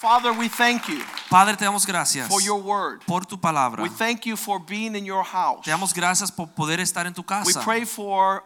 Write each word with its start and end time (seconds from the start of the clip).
Father, 0.00 0.32
we 0.32 0.48
thank 0.48 0.88
you 0.88 1.04
Padre, 1.28 1.54
te 1.56 1.64
damos 1.64 1.86
gracias 1.86 2.26
for 2.26 2.40
your 2.40 2.58
word. 2.58 3.04
por 3.06 3.26
tu 3.26 3.36
palabra. 3.36 3.82
We 3.82 3.90
thank 3.90 4.24
you 4.24 4.34
for 4.36 4.58
being 4.58 4.96
in 4.96 5.04
your 5.04 5.22
house. 5.22 5.62
Te 5.62 5.70
damos 5.70 5.92
gracias 5.92 6.32
por 6.32 6.48
poder 6.48 6.80
estar 6.80 7.06
en 7.06 7.12
tu 7.12 7.22
casa. 7.22 7.46
We 7.46 7.52
pray 7.62 7.84
for 7.84 8.42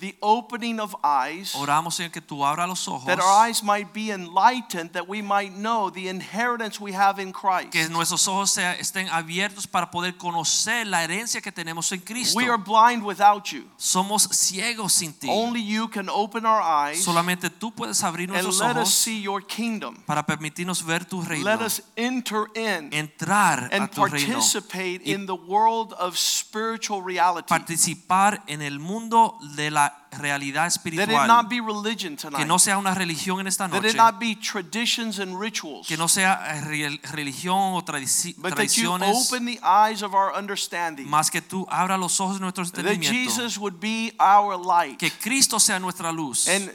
the 0.00 0.16
opening 0.22 0.80
of 0.80 0.96
eyes, 1.04 1.54
Oramos, 1.54 1.94
Señor, 1.94 2.10
que 2.10 2.20
tú 2.20 2.44
abras 2.44 2.66
los 2.66 2.88
ojos, 2.88 3.06
that 3.06 3.20
our 3.20 3.46
eyes 3.46 3.62
might 3.62 3.92
be 3.92 4.10
enlightened, 4.10 4.92
that 4.92 5.06
we 5.06 5.20
might 5.22 5.52
know 5.54 5.90
the 5.90 6.08
inheritance 6.08 6.80
we 6.80 6.92
have 6.92 7.20
in 7.20 7.32
Christ. 7.32 7.70
que 7.70 7.86
nuestros 7.88 8.26
ojos 8.26 8.56
estén 8.56 9.08
abiertos 9.10 9.66
para 9.66 9.90
poder 9.90 10.16
conocer 10.16 10.86
la 10.86 11.04
herencia 11.04 11.40
que 11.42 11.52
tenemos 11.52 11.92
en 11.92 12.00
Cristo. 12.00 12.36
We 12.36 12.48
are 12.48 12.56
blind 12.56 13.04
without 13.04 13.52
you. 13.52 13.68
Somos 13.76 14.28
ciegos 14.32 14.92
sin 14.92 15.12
ti. 15.12 15.28
Only 15.30 15.62
you 15.62 15.88
can 15.88 16.08
open 16.08 16.46
our 16.46 16.62
eyes 16.62 17.04
Solamente 17.04 17.50
tú 17.50 17.72
puedes 17.72 18.02
abrir 18.02 18.30
and 18.30 18.42
nuestros 18.42 18.60
let 18.60 18.76
us 18.76 18.92
see 18.92 19.20
your 19.20 19.42
kingdom. 19.42 19.96
para 20.06 20.24
permitirnos 20.24 20.82
ver 20.82 21.04
tu 21.04 21.20
reino. 21.20 21.44
Let 21.44 21.60
us 21.60 21.82
enter 21.96 22.46
in 22.54 22.90
entrar 22.92 23.68
a 23.70 23.76
and 23.76 23.90
tu 23.90 24.04
reino. 24.06 24.32
participate 24.32 25.02
in 25.04 25.26
the 25.26 25.34
world 25.34 25.92
of 25.98 26.16
spiritual 26.16 27.02
reality. 27.02 27.48
Participar 27.48 28.42
en 28.46 28.62
el 28.62 28.78
mundo 28.78 29.36
de 29.56 29.70
la 29.70 29.89
realidad 30.18 30.66
espiritual. 30.66 31.26
not 31.26 31.48
be 31.48 31.60
religion 31.60 32.16
Que 32.16 32.44
no 32.44 32.58
sea 32.58 32.78
una 32.78 32.94
religión 32.94 33.40
en 33.40 33.46
esta 33.46 33.68
That 33.68 33.76
noche. 33.82 33.90
it 33.90 33.96
not 33.96 34.18
be 34.18 34.34
traditions 34.34 35.18
and 35.18 35.38
rituals. 35.38 35.86
Que 35.86 35.96
no 35.96 36.08
sea 36.08 36.40
eh, 36.56 36.60
re- 36.62 37.00
religión 37.12 37.74
o 37.74 37.82
tradiciones. 37.82 39.30
open 39.30 39.46
the 39.46 39.60
eyes 39.62 40.02
of 40.02 40.14
our 40.14 40.32
understanding. 40.34 41.08
Más 41.08 41.30
que 41.30 41.40
tú 41.40 41.66
abra 41.70 41.96
los 41.96 42.18
ojos 42.20 42.34
de 42.36 42.40
nuestro 42.40 42.64
entendimiento. 42.64 43.12
Jesus 43.12 43.58
would 43.58 43.80
be 43.80 44.12
our 44.18 44.56
light. 44.56 44.98
Que 44.98 45.10
Cristo 45.10 45.58
sea 45.58 45.78
nuestra 45.78 46.10
luz. 46.12 46.48
And 46.48 46.70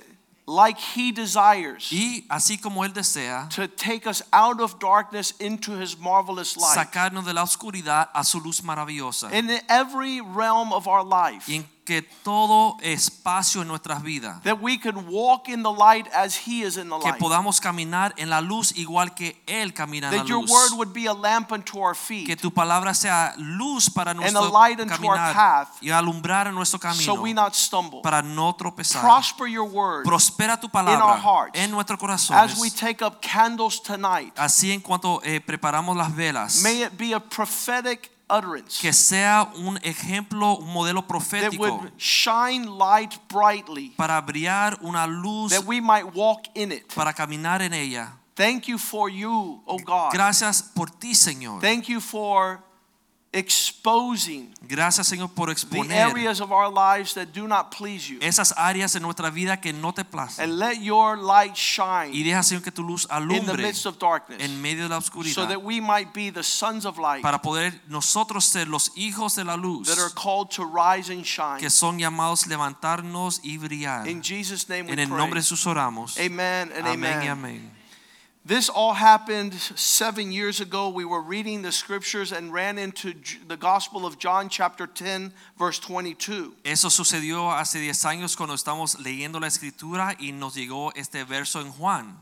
like 0.47 0.77
he 0.79 1.11
desires 1.11 1.91
y 1.91 2.23
así 2.29 2.57
como 2.59 2.85
Él 2.85 2.94
desea 2.94 3.50
to 3.50 3.67
take 3.67 4.07
us 4.07 4.23
out 4.31 4.61
of 4.61 4.77
darkness 4.79 5.33
into 5.39 5.72
his 5.75 5.97
marvelous 5.97 6.55
light. 6.55 6.75
sacarnos 6.75 7.25
de 7.25 7.33
la 7.33 7.41
oscuridad 7.44 8.09
a 8.13 8.23
su 8.23 8.39
luz 8.39 8.61
maravillosa. 8.63 9.33
In 9.33 9.50
every 9.67 10.22
realm 10.22 10.72
of 10.72 10.88
our 10.88 11.03
life. 11.03 11.52
y 11.52 11.55
en 11.55 11.74
que 11.86 12.02
todo 12.02 12.78
espacio 12.81 13.61
en 13.61 13.67
nuestras 13.67 14.02
vidas. 14.02 14.41
That 14.41 14.58
we 14.59 14.80
can 14.80 15.05
walk 15.08 15.47
in 15.47 15.61
the 15.61 15.72
light 15.72 16.08
as 16.14 16.36
he 16.36 16.64
is 16.66 16.78
in 16.78 16.89
the 16.89 16.97
Que 17.00 17.11
light. 17.11 17.19
podamos 17.19 17.61
caminar 17.61 18.11
en 18.17 18.30
la 18.31 18.41
luz 18.41 18.75
igual 18.75 19.14
que 19.14 19.39
Él 19.45 19.72
camina 19.73 20.08
en 20.09 20.16
la 20.16 20.22
That 20.23 20.28
your 20.28 20.41
luz. 20.41 20.50
word 20.50 20.72
would 20.78 20.94
be 20.94 21.06
a 21.08 21.13
lamp 21.13 21.52
unto 21.52 21.78
our 21.80 21.95
feet. 21.95 22.25
Que 22.25 22.36
tu 22.36 22.52
palabra 22.52 22.95
sea 22.95 23.36
luz 23.38 23.88
para 23.89 24.11
a 24.11 24.13
nuestro 24.16 24.50
light 24.50 24.80
unto 24.80 24.94
our 24.95 25.16
caminar 25.16 25.33
path. 25.36 25.67
y 25.80 25.91
alumbrar 25.91 26.47
en 26.47 26.56
nuestro 26.56 26.80
camino 26.80 27.03
so 27.03 27.22
we 27.22 27.33
not 27.36 27.53
stumble. 27.53 28.02
para 28.02 28.23
no 28.23 28.53
tropezar. 28.56 29.03
Prosper 29.03 29.45
your 29.47 29.69
word 29.69 30.06
Prospera 30.06 30.59
tu 30.59 30.67
palabra 30.69 31.22
hearts. 31.22 31.52
en 31.59 31.69
nuestro 31.69 32.00
corazón. 32.00 32.36
as 32.36 32.58
we 32.59 32.72
take 32.72 33.06
up 33.06 33.22
candles 33.22 33.80
tonight. 33.83 34.33
Así 34.38 34.72
en 34.72 34.81
cuanto 34.81 35.22
eh, 35.23 35.39
preparamos 35.39 35.95
las 35.95 36.16
velas, 36.16 36.63
May 36.63 36.81
it 36.83 36.97
be 36.97 37.13
a 37.13 37.19
prophetic 37.19 38.09
utterance 38.29 38.79
que 38.81 38.91
sea 38.93 39.51
un 39.55 39.77
ejemplo, 39.83 40.57
un 40.57 40.71
modelo 40.73 41.03
that 41.07 41.57
would 41.57 41.91
shine 41.97 42.65
light 42.65 43.17
brightly 43.29 43.94
para 43.97 44.22
brillar 44.22 44.77
una 44.81 45.05
luz 45.07 45.51
that 45.51 45.66
we 45.66 45.79
might 45.79 46.16
walk 46.16 46.47
in 46.55 46.72
it. 46.72 46.94
para 46.94 47.13
caminar 47.13 47.61
en 47.61 47.73
ella. 47.73 48.17
Thank 48.35 48.67
you 48.67 48.77
for 48.77 49.09
you, 49.09 49.61
oh 49.66 49.79
God. 49.79 50.11
Gracias 50.11 50.61
por 50.61 50.88
ti, 50.88 51.16
Señor. 51.16 51.61
Thank 51.61 51.88
you 51.88 52.01
for 52.01 52.61
exposing 53.35 54.53
Gracias, 54.62 55.07
Señor, 55.07 55.29
por 55.35 55.53
the 55.53 55.94
areas 55.94 56.40
of 56.41 56.51
our 56.51 56.72
lives 56.72 57.13
that 57.13 57.28
do 57.34 57.47
not 57.47 57.69
please 57.69 58.09
you. 58.09 58.18
esas 58.22 58.53
áreas 58.57 58.96
en 58.96 59.01
nuestra 59.03 59.29
vida 59.29 59.57
que 59.62 59.73
no 59.73 59.91
te 59.94 60.03
placen. 60.03 60.44
And 60.44 60.57
let 60.57 60.81
your 60.81 61.18
light 61.18 61.51
Y 61.51 61.56
shine 61.56 62.24
deja, 62.24 62.41
Señor, 62.41 62.63
que 62.63 62.72
tu 62.72 62.81
luz 62.84 63.07
in 63.12 63.45
the 63.45 63.57
midst 63.57 63.85
of 63.85 64.00
darkness 64.00 64.41
en 64.41 64.62
medio 64.62 64.84
de 64.84 64.90
la 64.90 64.97
oscuridad. 64.97 65.34
so 65.35 65.45
that 65.45 65.62
we 65.62 65.79
might 65.79 66.13
be 66.13 66.31
the 66.31 66.44
sons 66.44 66.85
of 66.85 66.97
light 66.97 67.22
para 67.22 67.41
poder 67.41 67.74
nosotros 67.88 68.45
ser 68.45 68.68
los 68.68 68.91
hijos 68.95 69.35
de 69.35 69.44
la 69.44 69.56
luz 69.56 69.88
that 69.88 70.00
are 70.00 70.09
called 70.16 70.50
to 70.50 70.63
rise 70.66 71.09
and 71.12 71.25
shine. 71.25 71.59
que 71.59 71.69
son 71.69 72.00
llamados 72.00 72.47
levantarnos 72.47 73.41
y 73.44 73.57
brillar. 73.57 74.07
In 74.07 74.22
Jesus' 74.22 74.68
name 74.69 74.88
we 74.88 74.94
En 74.94 75.00
el 75.00 75.07
pray. 75.09 75.18
nombre 75.18 75.40
de 75.40 75.44
Jesús 75.44 75.66
oramos. 75.68 76.18
Amen 76.18 76.72
and 76.72 76.88
Amén 76.88 77.29
amen. 77.29 77.75
This 78.47 78.69
all 78.69 78.94
happened 78.94 79.56
seven 79.56 80.31
years 80.31 80.61
ago. 80.61 80.89
We 80.89 81.03
were 81.03 81.22
reading 81.22 81.63
the 81.63 81.72
scriptures 81.72 82.31
and 82.31 82.53
ran 82.53 82.78
into 82.78 83.16
the 83.47 83.57
Gospel 83.57 84.06
of 84.06 84.19
John, 84.19 84.50
chapter 84.50 84.85
10, 84.85 85.33
verse 85.57 85.79
22. 85.79 86.53
Eso 86.63 86.89
sucedió 86.89 87.50
hace 87.50 87.79
10 87.79 88.06
años 88.06 88.38
cuando 88.38 88.53
estamos 88.53 89.00
leyendo 89.00 89.41
la 89.41 89.47
escritura 89.47 90.16
y 90.19 90.31
nos 90.31 90.53
llegó 90.56 90.91
este 90.95 91.25
verso 91.28 91.59
en 91.59 91.72
Juan. 91.72 92.19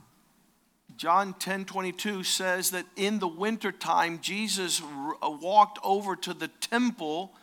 John 0.95 1.35
10 1.37 1.65
22 1.65 2.23
says 2.23 2.71
that 2.71 2.85
in 2.95 3.19
the 3.19 3.27
wintertime, 3.27 4.19
Jesus 4.21 4.81
uh, 4.81 5.29
walked 5.29 5.77
over 5.83 6.15
to 6.15 6.33
the 6.33 6.47
temple 6.47 7.33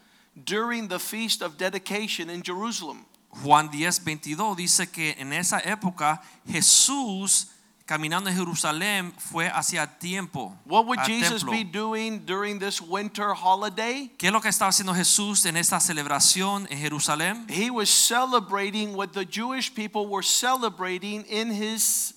during 0.42 0.88
the 0.88 0.98
feast 0.98 1.42
of 1.42 1.58
dedication 1.58 2.30
in 2.30 2.42
Jerusalem. 2.42 3.04
Juan 3.44 3.68
10, 3.68 3.98
22 3.98 4.56
dice 4.56 4.90
que 4.90 5.14
en 5.18 5.34
esa 5.34 5.60
época 5.66 6.22
Jesús 6.48 7.46
caminando 7.90 8.30
en 8.30 8.36
Jerusalén 8.36 9.12
fue 9.18 9.48
hacia 9.48 9.84
tiempo. 9.98 10.56
What 10.64 10.86
would 10.86 11.00
Jesus 11.00 11.42
templo. 11.42 11.50
be 11.50 11.64
doing 11.64 12.24
during 12.24 12.60
this 12.60 12.80
winter 12.80 13.34
holiday? 13.34 14.12
¿Qué 14.16 14.28
es 14.28 14.32
lo 14.32 14.40
que 14.40 14.48
estaba 14.48 14.68
haciendo 14.68 14.94
Jesús 14.94 15.44
en 15.44 15.56
esta 15.56 15.80
celebración 15.80 16.68
en 16.70 16.78
Jerusalén? 16.78 17.46
He 17.50 17.68
was 17.68 17.90
celebrating 17.90 18.94
what 18.94 19.08
the 19.12 19.24
Jewish 19.24 19.74
people 19.74 20.06
were 20.06 20.22
celebrating 20.22 21.24
in 21.24 21.50
his 21.50 22.14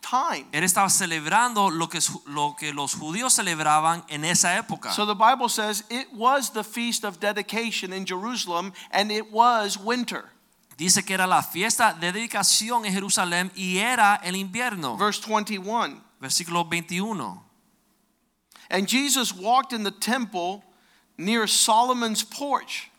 time. 0.00 0.46
Él 0.50 0.64
estaba 0.64 0.90
celebrando 0.90 1.70
lo 1.70 1.88
que, 1.88 2.00
lo 2.26 2.56
que 2.58 2.72
los 2.72 2.94
judíos 2.94 3.32
celebraban 3.32 4.04
en 4.08 4.24
esa 4.24 4.56
época. 4.56 4.90
So 4.90 5.06
the 5.06 5.14
Bible 5.14 5.48
says 5.48 5.84
it 5.88 6.08
was 6.12 6.50
the 6.50 6.64
feast 6.64 7.04
of 7.04 7.20
dedication 7.20 7.92
in 7.92 8.06
Jerusalem 8.06 8.72
and 8.90 9.12
it 9.12 9.30
was 9.30 9.78
winter. 9.78 10.24
Dice 10.76 11.04
que 11.04 11.14
era 11.14 11.26
la 11.26 11.42
fiesta 11.42 11.92
de 11.92 12.12
dedicación 12.12 12.84
en 12.84 12.92
Jerusalén 12.92 13.52
y 13.54 13.78
era 13.78 14.16
el 14.16 14.36
invierno. 14.36 14.96
Verse 14.96 15.20
21. 15.26 16.02
Versículo 16.20 16.64
21. 16.64 17.42
And 18.70 18.88
Jesus 18.88 19.34
walked 19.34 19.72
in 19.72 19.84
the 19.84 19.90
temple 19.90 20.64
near 21.18 21.46
Solomon's 21.46 22.24
porch. 22.24 22.90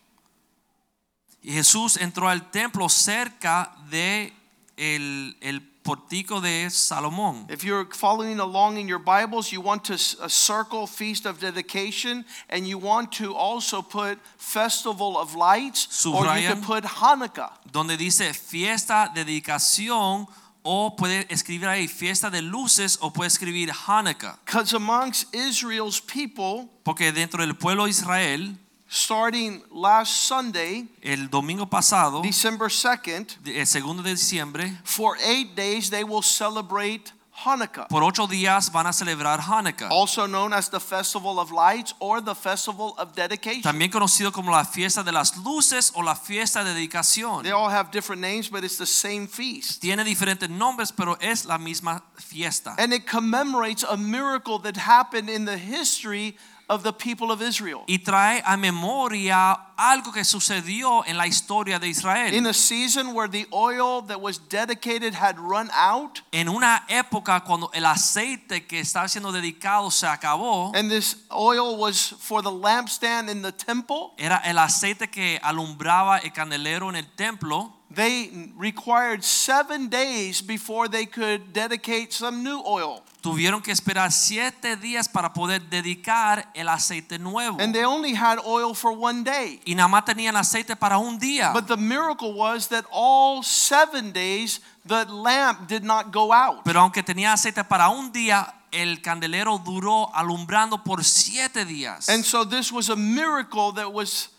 Y 1.41 1.51
Jesús 1.51 1.97
entró 1.97 2.29
al 2.29 2.51
templo 2.51 2.87
cerca 2.87 3.75
de 3.89 4.33
el, 4.77 5.35
el 5.41 5.72
portico 5.83 6.39
de 6.41 6.69
Salomón. 6.69 7.45
If 7.49 7.63
you're 7.63 7.85
following 7.93 8.39
along 8.39 8.77
in 8.77 8.87
your 8.87 8.99
Bibles, 8.99 9.51
you 9.51 9.61
want 9.61 9.83
to 9.85 9.93
s- 9.95 10.15
a 10.21 10.29
circle 10.29 10.87
feast 10.87 11.25
of 11.25 11.39
dedication 11.39 12.25
and 12.49 12.65
you 12.67 12.77
want 12.77 13.11
to 13.17 13.33
also 13.35 13.81
put 13.81 14.17
festival 14.37 15.17
of 15.17 15.35
lights 15.35 16.05
or 16.05 16.11
you 16.11 16.29
Subrayan. 16.29 16.47
can 16.53 16.61
put 16.61 16.83
Hanukkah. 16.85 17.51
donde 17.71 17.97
dice 17.97 18.33
fiesta 18.33 19.11
de 19.13 19.25
dedicación 19.25 20.27
o 20.65 20.95
puede 20.95 21.25
escribir 21.29 21.67
ahí 21.67 21.87
fiesta 21.89 22.29
de 22.29 22.41
luces 22.41 22.97
o 23.01 23.11
puede 23.11 23.27
escribir 23.27 23.69
Hanukkah. 23.69 24.37
Because 24.45 24.73
amongst 24.73 25.33
Israel's 25.35 25.99
people, 25.99 26.69
Porque 26.85 27.11
dentro 27.11 27.39
del 27.45 27.55
pueblo 27.55 27.83
de 27.85 27.89
Israel, 27.91 28.57
starting 28.93 29.63
last 29.71 30.27
Sunday, 30.27 30.87
el 31.01 31.27
domingo 31.27 31.65
pasado, 31.65 32.21
December 32.21 32.69
2nd, 32.69 33.37
el 33.47 33.65
segundo 33.65 34.03
de 34.03 34.11
diciembre, 34.11 34.71
for 34.83 35.17
eight 35.25 35.55
days 35.55 35.89
they 35.89 36.03
will 36.03 36.21
celebrate 36.21 37.11
Hanukkah, 37.43 37.87
por 37.89 38.03
ocho 38.03 38.27
días 38.27 38.71
van 38.71 38.85
a 38.85 38.93
celebrar 38.93 39.39
Hanukkah. 39.39 39.89
also 39.89 40.27
known 40.27 40.53
as 40.53 40.69
the 40.69 40.79
Festival 40.79 41.39
of 41.39 41.51
Lights 41.51 41.95
or 41.99 42.21
the 42.21 42.35
Festival 42.35 42.93
of 42.99 43.15
Dedication. 43.15 43.63
También 43.63 43.89
conocido 43.89 44.31
como 44.31 44.51
la 44.51 44.63
fiesta 44.63 45.01
de 45.01 45.11
las 45.11 45.35
luces 45.37 45.91
o 45.95 46.03
la 46.03 46.13
fiesta 46.13 46.63
de 46.63 46.75
dedicación. 46.75 47.41
They 47.41 47.51
all 47.51 47.71
have 47.71 47.89
different 47.91 48.21
names, 48.21 48.47
but 48.47 48.63
it's 48.63 48.77
the 48.77 48.85
same 48.85 49.27
feast. 49.27 49.81
Tiene 49.81 50.03
diferentes 50.03 50.47
nombres, 50.51 50.91
pero 50.91 51.17
es 51.19 51.45
la 51.45 51.57
misma 51.57 52.03
fiesta. 52.17 52.75
And 52.77 52.93
it 52.93 53.07
commemorates 53.07 53.83
a 53.83 53.97
miracle 53.97 54.59
that 54.59 54.77
happened 54.77 55.27
in 55.31 55.45
the 55.45 55.57
history 55.57 56.27
of 56.29 56.52
the 56.83 56.93
people 56.93 57.31
of 57.31 57.41
Israel. 57.41 57.83
y 57.87 57.99
trae 57.99 58.41
a 58.45 58.57
memoria 58.57 59.53
algo 59.77 60.11
que 60.11 60.23
sucedió 60.23 61.03
en 61.05 61.17
la 61.17 61.27
historia 61.27 61.79
de 61.79 61.93
In 62.33 62.45
a 62.47 62.53
season 62.53 63.13
where 63.13 63.27
the 63.27 63.45
oil 63.51 64.01
that 64.07 64.19
was 64.21 64.37
dedicated 64.37 65.13
had 65.13 65.37
run 65.37 65.69
out, 65.73 66.21
En 66.31 66.47
una 66.49 66.83
época 66.89 67.43
cuando 67.45 67.69
el 67.73 67.85
aceite 67.85 68.65
que 68.65 68.79
estaba 68.79 69.07
siendo 69.07 69.31
dedicado 69.31 69.91
se 69.91 70.07
acabó, 70.07 70.71
and 70.75 70.89
this 70.89 71.17
oil 71.31 71.77
was 71.77 72.15
for 72.19 72.41
the 72.41 72.51
lampstand 72.51 73.29
in 73.29 73.41
the 73.41 73.51
temple, 73.51 74.13
era 74.17 74.41
el 74.45 74.57
aceite 74.57 75.09
que 75.11 75.39
alumbraba 75.43 76.19
el 76.19 76.31
candelero 76.31 76.89
en 76.89 76.95
el 76.95 77.05
templo. 77.15 77.73
they 77.93 78.51
required 78.57 79.23
seven 79.23 79.87
days 79.87 80.41
before 80.41 80.87
they 80.87 81.05
could 81.05 81.53
dedicate 81.53 82.11
some 82.11 82.43
new 82.43 82.61
oil. 82.65 83.03
Tuvieron 83.23 83.61
que 83.61 83.71
esperar 83.71 84.11
siete 84.11 84.75
días 84.75 85.07
para 85.07 85.31
poder 85.31 85.69
dedicar 85.69 86.51
el 86.53 86.67
aceite 86.67 87.17
nuevo. 87.17 87.57
And 87.61 87.73
they 87.73 87.85
only 87.85 88.13
had 88.13 88.37
oil 88.43 88.75
for 88.75 88.91
one 88.91 89.23
day. 89.23 89.61
Y 89.63 89.75
nada 89.75 89.87
más 89.87 90.03
tenían 90.03 90.35
aceite 90.35 90.75
para 90.75 90.97
un 90.97 91.17
día. 91.17 91.53
But 91.53 91.67
the 91.67 91.77
miracle 91.77 92.33
was 92.33 92.67
that 92.67 92.83
all 92.91 93.41
seven 93.41 94.11
days 94.11 94.59
the 94.85 95.05
lamp 95.05 95.69
did 95.69 95.83
not 95.83 96.13
go 96.13 96.33
out. 96.33 96.65
Pero 96.65 96.81
aunque 96.81 97.01
tenía 97.01 97.31
aceite 97.31 97.63
para 97.63 97.87
un 97.87 98.11
día, 98.11 98.55
el 98.73 99.01
candelero 99.01 99.57
duró 99.57 100.13
alumbrando 100.13 100.83
por 100.83 101.05
siete 101.05 101.63
días. 101.63 102.09
And 102.09 102.25
so 102.25 102.43
this 102.43 102.73
was 102.73 102.89
a 102.89 102.97
miracle 102.97 103.71
that 103.75 103.93
was 103.93 104.31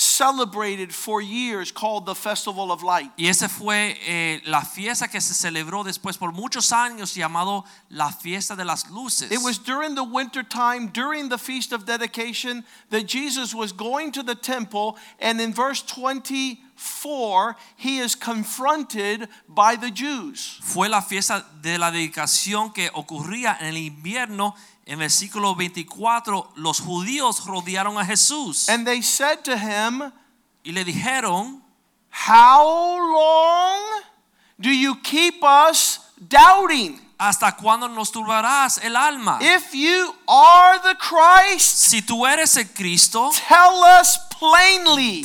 celebrated 0.00 0.94
for 0.94 1.20
years 1.20 1.70
called 1.70 2.06
the 2.06 2.14
Festival 2.14 2.72
of 2.72 2.82
Light. 2.82 3.10
Y 3.18 3.26
esa 3.26 3.48
fue 3.48 3.98
eh, 4.06 4.40
la 4.46 4.62
fiesta 4.62 5.08
que 5.08 5.20
se 5.20 5.34
celebró 5.34 5.84
después 5.84 6.18
por 6.18 6.32
muchos 6.32 6.72
años 6.72 7.14
llamado 7.14 7.64
la 7.90 8.10
fiesta 8.10 8.56
de 8.56 8.64
las 8.64 8.90
luces. 8.90 9.30
It 9.30 9.40
was 9.42 9.58
during 9.58 9.94
the 9.94 10.02
winter 10.02 10.42
time, 10.42 10.88
during 10.88 11.28
the 11.28 11.36
Feast 11.36 11.72
of 11.72 11.84
Dedication, 11.84 12.64
that 12.88 13.06
Jesus 13.06 13.54
was 13.54 13.72
going 13.72 14.10
to 14.12 14.22
the 14.22 14.34
temple, 14.34 14.96
and 15.18 15.38
in 15.38 15.52
verse 15.52 15.82
24, 15.82 17.56
he 17.76 17.98
is 17.98 18.14
confronted 18.14 19.28
by 19.48 19.76
the 19.76 19.90
Jews. 19.90 20.58
Fue 20.62 20.88
la 20.88 21.02
fiesta 21.02 21.44
de 21.60 21.76
la 21.76 21.90
dedicación 21.90 22.72
que 22.72 22.88
ocurría 22.94 23.58
en 23.60 23.66
el 23.66 23.76
invierno. 23.76 24.54
En 24.90 24.98
versículo 24.98 25.54
24, 25.54 26.52
los 26.56 26.80
judíos 26.80 27.46
rodearon 27.46 27.96
a 27.96 28.04
Jesús 28.04 28.68
And 28.68 28.84
they 28.84 29.02
said 29.02 29.44
to 29.44 29.56
him, 29.56 30.10
y 30.64 30.72
le 30.72 30.84
dijeron, 30.84 31.62
How 32.28 32.98
long 32.98 34.02
do 34.58 34.68
you 34.68 34.96
keep 35.00 35.44
us 35.44 36.00
doubting? 36.18 37.00
¿hasta 37.20 37.54
cuándo 37.54 37.86
nos 37.88 38.10
turbarás 38.10 38.78
el 38.82 38.96
alma? 38.96 39.38
If 39.40 39.72
you 39.74 40.12
are 40.26 40.80
the 40.80 40.96
Christ, 40.96 41.88
Si 41.88 42.02
tú 42.02 42.26
eres 42.26 42.56
el 42.56 42.66
Cristo, 42.74 43.30
tell 43.46 43.84
us 44.00 44.18
plainly. 44.40 45.22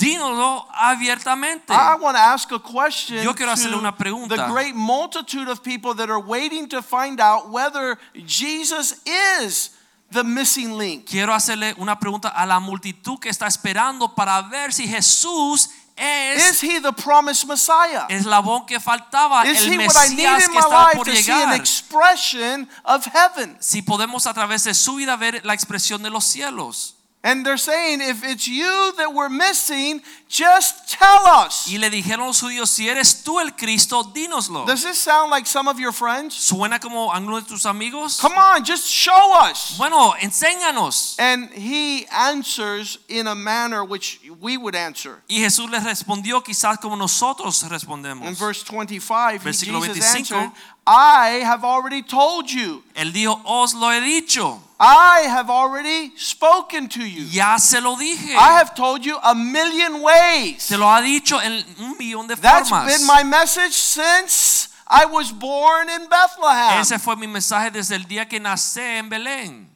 abiertamente. 0.74 1.74
I 1.74 1.96
want 2.00 2.16
to 2.18 2.22
ask 2.22 2.52
a 2.52 2.60
question 2.60 3.24
Yo 3.24 3.34
quiero 3.34 3.52
hacerle 3.52 3.78
una 3.78 3.92
to 3.92 3.98
pregunta. 3.98 4.36
the 4.36 4.48
great 4.52 4.76
multitude 4.76 5.48
of 5.50 5.64
people 5.64 5.94
that 5.96 6.10
are 6.10 6.20
waiting 6.20 6.68
to 6.70 6.82
find 6.82 7.20
out 7.20 7.50
whether 7.50 7.98
Jesus 8.26 9.02
is 9.06 9.72
the 10.12 10.24
missing 10.24 10.78
link. 10.78 11.08
Quiero 11.10 11.34
hacerle 11.34 11.74
una 11.80 11.96
pregunta 11.98 12.30
a 12.30 12.46
la 12.46 12.60
multitud 12.60 13.20
que 13.20 13.30
está 13.30 13.48
esperando 13.48 14.14
para 14.14 14.42
ver 14.44 14.72
si 14.74 14.88
Jesús 14.88 15.70
Is 15.98 16.44
es 16.44 16.62
he 16.62 16.82
the 16.82 16.92
promised 16.92 17.48
Messiah? 17.48 18.06
el 18.10 18.18
eslabón 18.20 18.66
que 18.68 18.82
faltaba, 18.82 19.46
Is 19.46 19.62
el 19.66 19.72
he 19.74 19.78
what 19.88 19.96
I 19.96 20.10
need 20.14 20.26
Mesías 20.28 20.42
in 20.42 20.48
que 20.48 20.54
my 20.56 20.60
estaba 20.60 20.84
life 20.88 20.96
por 20.98 21.06
to 21.06 21.16
see 21.16 21.32
an 21.32 21.40
llegar. 21.40 21.56
expression 21.56 22.70
of 22.84 23.06
heaven? 23.06 23.56
Si 23.62 23.82
podemos 23.82 24.28
a 24.28 24.34
través 24.34 24.66
de 24.66 24.74
su 24.74 24.96
vida 24.98 25.16
ver 25.16 25.42
la 25.46 25.54
expresión 25.54 26.04
de 26.04 26.10
los 26.10 26.26
cielos. 26.26 26.95
And 27.28 27.44
they're 27.44 27.58
saying, 27.58 28.02
if 28.02 28.24
it's 28.24 28.48
you 28.48 28.94
that 28.98 29.12
we're 29.12 29.30
missing, 29.30 30.00
just 30.30 30.92
tell 30.92 31.26
us. 31.26 31.68
Y 31.68 31.80
le 31.80 31.90
dijeron 31.90 32.28
los 32.28 32.40
judíos, 32.40 32.70
si 32.70 32.88
eres 32.88 33.24
tú 33.24 33.40
el 33.40 33.54
Cristo, 33.56 34.04
dínoslo. 34.04 34.64
Does 34.68 34.84
this 34.84 35.00
sound 35.00 35.32
like 35.32 35.48
some 35.48 35.68
of 35.68 35.80
your 35.80 35.92
friends? 35.92 36.36
¿Suena 36.36 36.80
como 36.80 37.12
alguno 37.12 37.42
de 37.42 37.48
tus 37.48 37.66
amigos? 37.66 38.20
Come 38.20 38.36
on, 38.38 38.64
just 38.64 38.88
show 38.88 39.34
us. 39.42 39.76
Bueno, 39.76 40.14
enséñanos. 40.22 41.16
And 41.18 41.50
he 41.52 42.06
answers 42.12 43.00
in 43.10 43.26
a 43.26 43.34
manner 43.34 43.84
which 43.84 44.20
we 44.40 44.56
would 44.56 44.76
answer. 44.76 45.24
Y 45.28 45.38
Jesús 45.40 45.68
les 45.72 45.84
respondió 45.84 46.44
quizás 46.44 46.80
como 46.80 46.96
nosotros 46.96 47.64
respondemos. 47.70 48.28
In 48.28 48.36
verse 48.36 48.64
25, 48.64 49.30
he- 49.32 49.40
Versículo 49.40 49.82
Jesus 49.82 49.98
25. 50.00 50.36
answered, 50.36 50.52
I 50.88 51.42
have 51.44 51.64
already 51.64 52.04
told 52.04 52.50
you. 52.52 52.84
Él 52.96 53.12
dijo, 53.12 53.42
os 53.44 53.74
lo 53.74 53.90
he 53.92 54.02
dicho. 54.02 54.62
I 54.80 55.22
have 55.28 55.50
already 55.50 56.12
spoken 56.18 56.88
to 56.90 57.00
you. 57.04 57.24
Ya 57.32 57.58
se 57.58 57.80
lo 57.80 57.96
dije. 57.96 58.36
I 58.36 58.58
have 58.60 58.76
told 58.76 59.04
you 59.06 59.18
a 59.24 59.34
million 59.34 60.02
ways. 60.02 60.62
Se 60.62 60.78
lo 60.78 60.86
ha 60.86 61.02
dicho 61.02 61.40
en 61.40 61.64
un 61.80 61.98
millón 61.98 62.28
de 62.28 62.36
That's 62.36 62.70
formas. 62.70 62.88
been 62.98 63.08
my 63.08 63.24
message 63.24 63.74
since 63.74 64.68
I 64.88 65.06
was 65.06 65.32
born 65.32 65.90
in 65.90 66.08
Bethlehem. 66.08 66.80
Ese 66.82 67.00
fue 67.00 67.16
mi 67.16 67.26
mensaje 67.26 67.72
desde 67.72 67.96
el 67.96 68.06
día 68.06 68.28
que 68.28 68.40
nací 68.40 68.82
en 68.82 69.10
Belén. 69.10 69.75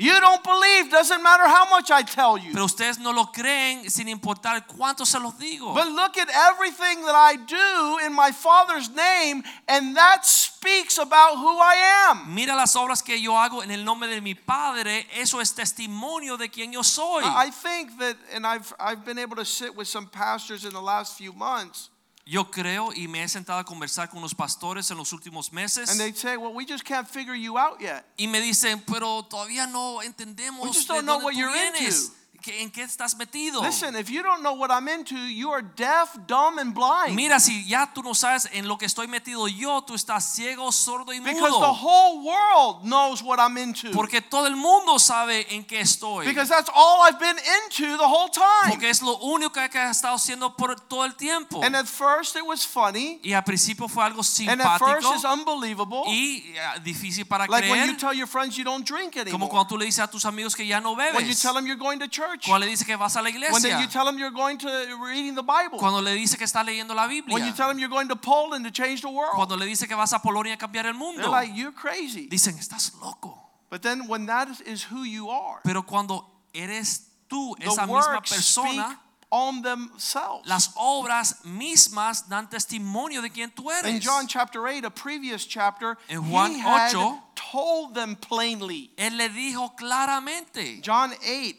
You 0.00 0.20
don't 0.20 0.44
believe, 0.44 0.92
doesn't 0.92 1.24
matter 1.24 1.48
how 1.48 1.68
much 1.70 1.90
I 1.90 2.02
tell 2.02 2.38
you. 2.38 2.52
Pero 2.52 2.66
ustedes 2.66 3.00
no 3.00 3.10
lo 3.10 3.32
creen 3.32 3.90
sin 3.90 4.06
importar 4.06 4.64
cuánto 4.64 5.04
se 5.04 5.18
los 5.18 5.34
digo. 5.34 5.74
But 5.74 5.88
look 5.88 6.16
at 6.16 6.28
everything 6.30 7.02
that 7.04 7.16
I 7.16 7.34
do 7.34 8.06
in 8.06 8.14
my 8.14 8.30
Father's 8.30 8.88
name, 8.94 9.42
and 9.66 9.96
that 9.96 10.24
speaks 10.24 10.98
about 10.98 11.38
who 11.38 11.58
I 11.58 12.10
am. 12.10 12.32
Mira 12.32 12.54
las 12.54 12.76
obras 12.76 13.04
que 13.04 13.16
yo 13.18 13.32
hago 13.32 13.64
en 13.64 13.72
el 13.72 13.84
nombre 13.84 14.08
de 14.08 14.20
mi 14.20 14.34
Padre. 14.34 15.04
Eso 15.18 15.40
es 15.40 15.52
testimonio 15.52 16.38
de 16.38 16.48
quien 16.48 16.72
yo 16.72 16.82
soy. 16.82 17.24
I 17.24 17.50
think 17.50 17.98
that, 17.98 18.16
and 18.32 18.46
I've, 18.46 18.72
I've 18.78 19.04
been 19.04 19.18
able 19.18 19.34
to 19.34 19.44
sit 19.44 19.74
with 19.74 19.88
some 19.88 20.06
pastors 20.06 20.64
in 20.64 20.72
the 20.72 20.80
last 20.80 21.18
few 21.18 21.32
months, 21.32 21.90
Yo 22.30 22.50
creo 22.50 22.92
y 22.94 23.08
me 23.08 23.22
he 23.22 23.28
sentado 23.28 23.58
a 23.58 23.64
conversar 23.64 24.10
con 24.10 24.20
los 24.20 24.34
pastores 24.34 24.90
en 24.90 24.98
los 24.98 25.14
últimos 25.14 25.50
meses. 25.50 25.88
and 25.88 25.98
they 25.98 26.12
say, 26.12 26.36
Well, 26.36 26.52
we 26.54 26.66
just 26.66 26.84
can't 26.84 27.08
figure 27.08 27.34
you 27.34 27.56
out 27.58 27.80
yet. 27.80 28.04
Y 28.18 28.26
me 28.26 28.38
dicen, 28.38 28.82
pero 28.86 29.22
todavía 29.24 29.66
no 29.66 30.02
entendemos 30.02 30.60
We 30.60 30.68
just 30.74 30.88
de 30.88 30.94
don't 30.94 31.06
know 31.06 31.14
dónde 31.14 31.24
what 31.24 31.32
tú 31.32 31.38
you're 31.38 31.52
vienes. 31.52 32.10
¿Qué- 32.10 32.18
¿En 32.46 32.70
qué 32.70 32.82
estás 32.82 33.16
metido? 33.16 33.62
Listen, 33.62 33.96
if 33.96 34.08
you 34.08 34.22
don't 34.22 34.42
know 34.42 34.54
what 34.54 34.70
I'm 34.70 34.88
into, 34.88 35.16
you 35.16 35.50
are 35.50 35.62
deaf, 35.62 36.16
dumb, 36.26 36.58
and 36.58 36.72
blind. 36.72 37.14
Mira, 37.14 37.40
si 37.40 37.64
ya 37.66 37.90
tú 37.92 38.02
no 38.02 38.14
sabes 38.14 38.48
en 38.52 38.68
lo 38.68 38.78
que 38.78 38.86
estoy 38.86 39.08
metido 39.08 39.48
yo, 39.48 39.82
tú 39.82 39.94
estás 39.94 40.32
ciego, 40.34 40.70
sordo 40.72 41.12
y 41.12 41.20
mudo. 41.20 41.32
Because 41.34 41.60
the 41.60 41.72
whole 41.72 42.24
world 42.24 42.84
knows 42.84 43.22
what 43.22 43.38
I'm 43.38 43.56
into. 43.58 43.90
Porque 43.90 44.20
todo 44.20 44.46
el 44.46 44.56
mundo 44.56 44.98
sabe 44.98 45.46
en 45.54 45.64
qué 45.64 45.80
estoy. 45.80 46.26
Because 46.26 46.48
that's 46.48 46.70
all 46.74 47.02
I've 47.02 47.18
been 47.18 47.36
into 47.38 47.96
the 47.96 48.06
whole 48.06 48.28
time. 48.30 48.70
Porque 48.70 48.88
es 48.88 49.02
lo 49.02 49.18
único 49.18 49.54
que 49.70 49.78
he 49.78 49.90
estado 49.90 50.14
haciendo 50.14 50.56
por 50.56 50.74
todo 50.88 51.04
el 51.04 51.14
tiempo. 51.14 51.62
And 51.62 51.74
at 51.74 51.86
first 51.86 52.36
it 52.36 52.46
was 52.46 52.64
funny, 52.64 53.20
Y 53.22 53.32
al 53.32 53.42
principio 53.42 53.88
fue 53.88 54.04
algo 54.04 54.22
simpático. 54.22 54.52
and 54.52 54.62
at 54.62 54.78
first 54.78 55.08
it's 55.14 55.24
unbelievable. 55.24 56.04
y 56.06 56.54
eh, 56.54 56.80
difícil 56.84 57.26
para 57.26 57.46
Like 57.46 57.68
when 57.70 57.88
you 57.88 57.96
tell 57.96 58.14
your 58.14 58.28
friends 58.28 58.56
you 58.56 58.64
don't 58.64 58.86
drink 58.86 59.16
anymore. 59.16 59.32
Como 59.32 59.48
cuando 59.48 59.68
tú 59.68 59.78
le 59.78 59.86
dices 59.86 60.04
a 60.04 60.08
tus 60.08 60.24
amigos 60.24 60.54
que 60.54 60.64
ya 60.64 60.80
no 60.80 60.94
bebes. 60.94 61.14
When 61.14 61.26
you 61.26 61.34
tell 61.34 61.54
them 61.54 61.66
you're 61.66 61.76
going 61.76 61.98
to 61.98 62.06
church. 62.08 62.27
Cuando 62.44 62.66
le 62.66 62.70
dices 62.72 62.86
que 62.86 62.96
vas 62.96 63.16
a 63.16 63.22
la 63.22 63.30
When 63.30 63.36
iglesia. 63.36 63.80
you 63.80 63.86
tell 63.88 64.04
them 64.04 64.18
you're 64.18 64.30
going 64.34 64.58
to 64.58 64.68
reading 65.02 65.34
the 65.34 65.42
Bible. 65.42 65.78
Cuando 65.78 66.00
le 66.00 66.14
dices 66.14 66.36
que 66.36 66.44
está 66.46 66.62
leyendo 66.64 66.94
la 66.94 67.06
When 67.06 67.44
you 67.46 67.52
tell 67.52 67.68
them 67.68 67.78
you're 67.78 67.88
going 67.88 68.08
to 68.08 68.16
Poland 68.16 68.64
to 68.64 68.70
change 68.70 69.00
the 69.02 69.08
world. 69.08 69.34
Cuando 69.34 69.56
le 69.56 69.66
dices 69.66 69.88
que 69.88 69.96
vas 69.96 70.12
a 70.12 70.18
Polonia 70.20 70.54
a 70.54 70.56
cambiar 70.56 70.86
el 70.86 70.92
They're 70.92 70.98
mundo. 70.98 71.30
like, 71.30 71.52
you're 71.54 71.72
crazy. 71.72 72.28
Dicen, 72.28 72.56
estás 72.58 72.92
loco. 73.00 73.38
But 73.70 73.82
then 73.82 74.06
when 74.08 74.26
that 74.26 74.48
is- 74.66 74.84
who 74.84 75.02
you 75.04 75.28
are, 75.30 75.60
Pero 75.64 75.82
cuando 75.82 76.24
eres 76.54 77.02
tú, 77.28 77.54
esa 77.60 77.86
misma 77.86 78.22
persona, 78.22 78.98
on 79.30 79.60
themselves. 79.60 80.46
las 80.46 80.70
obras 80.74 81.44
mismas 81.44 82.26
dan 82.30 82.48
testimonio 82.48 83.20
de 83.20 83.28
quién 83.28 83.50
tú 83.50 83.64
In 83.70 83.84
eres. 83.96 84.02
John 84.02 84.26
chapter 84.26 84.66
8, 84.66 84.86
a 84.86 84.90
previous 84.90 85.44
chapter, 85.44 85.98
En 86.08 86.22
Juan 86.30 86.52
he 86.54 86.58
had 86.60 86.94
8, 86.94 87.20
told 87.34 87.94
them 87.94 88.16
plainly. 88.16 88.90
Él 88.96 89.18
le 89.18 89.28
dijo 89.28 89.76
claramente. 89.76 90.80
John 90.82 91.12
8, 91.22 91.56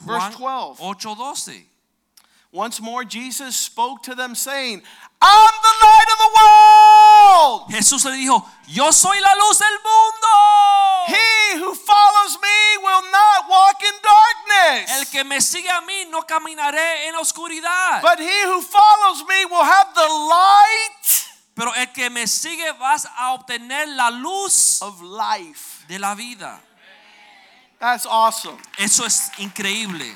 verse 0.00 0.36
Juan 0.38 0.74
12. 0.76 0.80
8:12. 0.80 1.64
Once 2.52 2.80
more, 2.80 3.04
Jesus 3.04 3.54
spoke 3.56 4.02
to 4.02 4.14
them, 4.16 4.34
saying, 4.34 4.82
I'm 5.22 5.54
the 5.62 5.86
light 5.86 6.08
of 6.12 6.18
the 6.18 6.30
world. 6.40 7.70
Jesús 7.70 8.04
le 8.04 8.10
dijo, 8.16 8.44
yo 8.66 8.90
soy 8.90 9.20
la 9.20 9.34
luz 9.36 9.58
del 9.58 9.78
mundo. 9.84 10.34
He 11.06 11.58
who 11.60 11.74
follows 11.74 12.38
me 12.42 12.78
will 12.82 13.02
not 13.12 13.48
walk 13.48 13.76
in 13.82 13.94
darkness, 14.02 14.90
El 14.98 15.04
que 15.06 15.24
me 15.24 15.40
sigue 15.40 15.68
a 15.68 15.80
mí 15.82 16.10
no 16.10 16.22
caminaré 16.22 17.06
en 17.08 17.14
oscuridad. 17.14 18.02
but 18.02 18.18
he 18.18 18.42
who 18.46 18.60
follows 18.60 19.24
me 19.28 19.44
will 19.46 19.62
have 19.64 19.94
the 19.94 20.08
light 20.08 21.26
Pero 21.54 21.72
el 21.76 21.86
que 21.92 22.10
me 22.10 22.26
sigue 22.26 22.72
vas 22.80 23.06
a 23.18 23.32
obtener 23.34 23.86
la 23.96 24.08
luz 24.10 24.80
of 24.82 25.00
life. 25.02 25.84
de 25.88 25.98
la 25.98 26.14
vida. 26.14 26.60
That's 27.80 28.04
awesome. 28.04 28.58
Eso 28.78 29.06
es 29.06 29.30
increíble. 29.38 30.14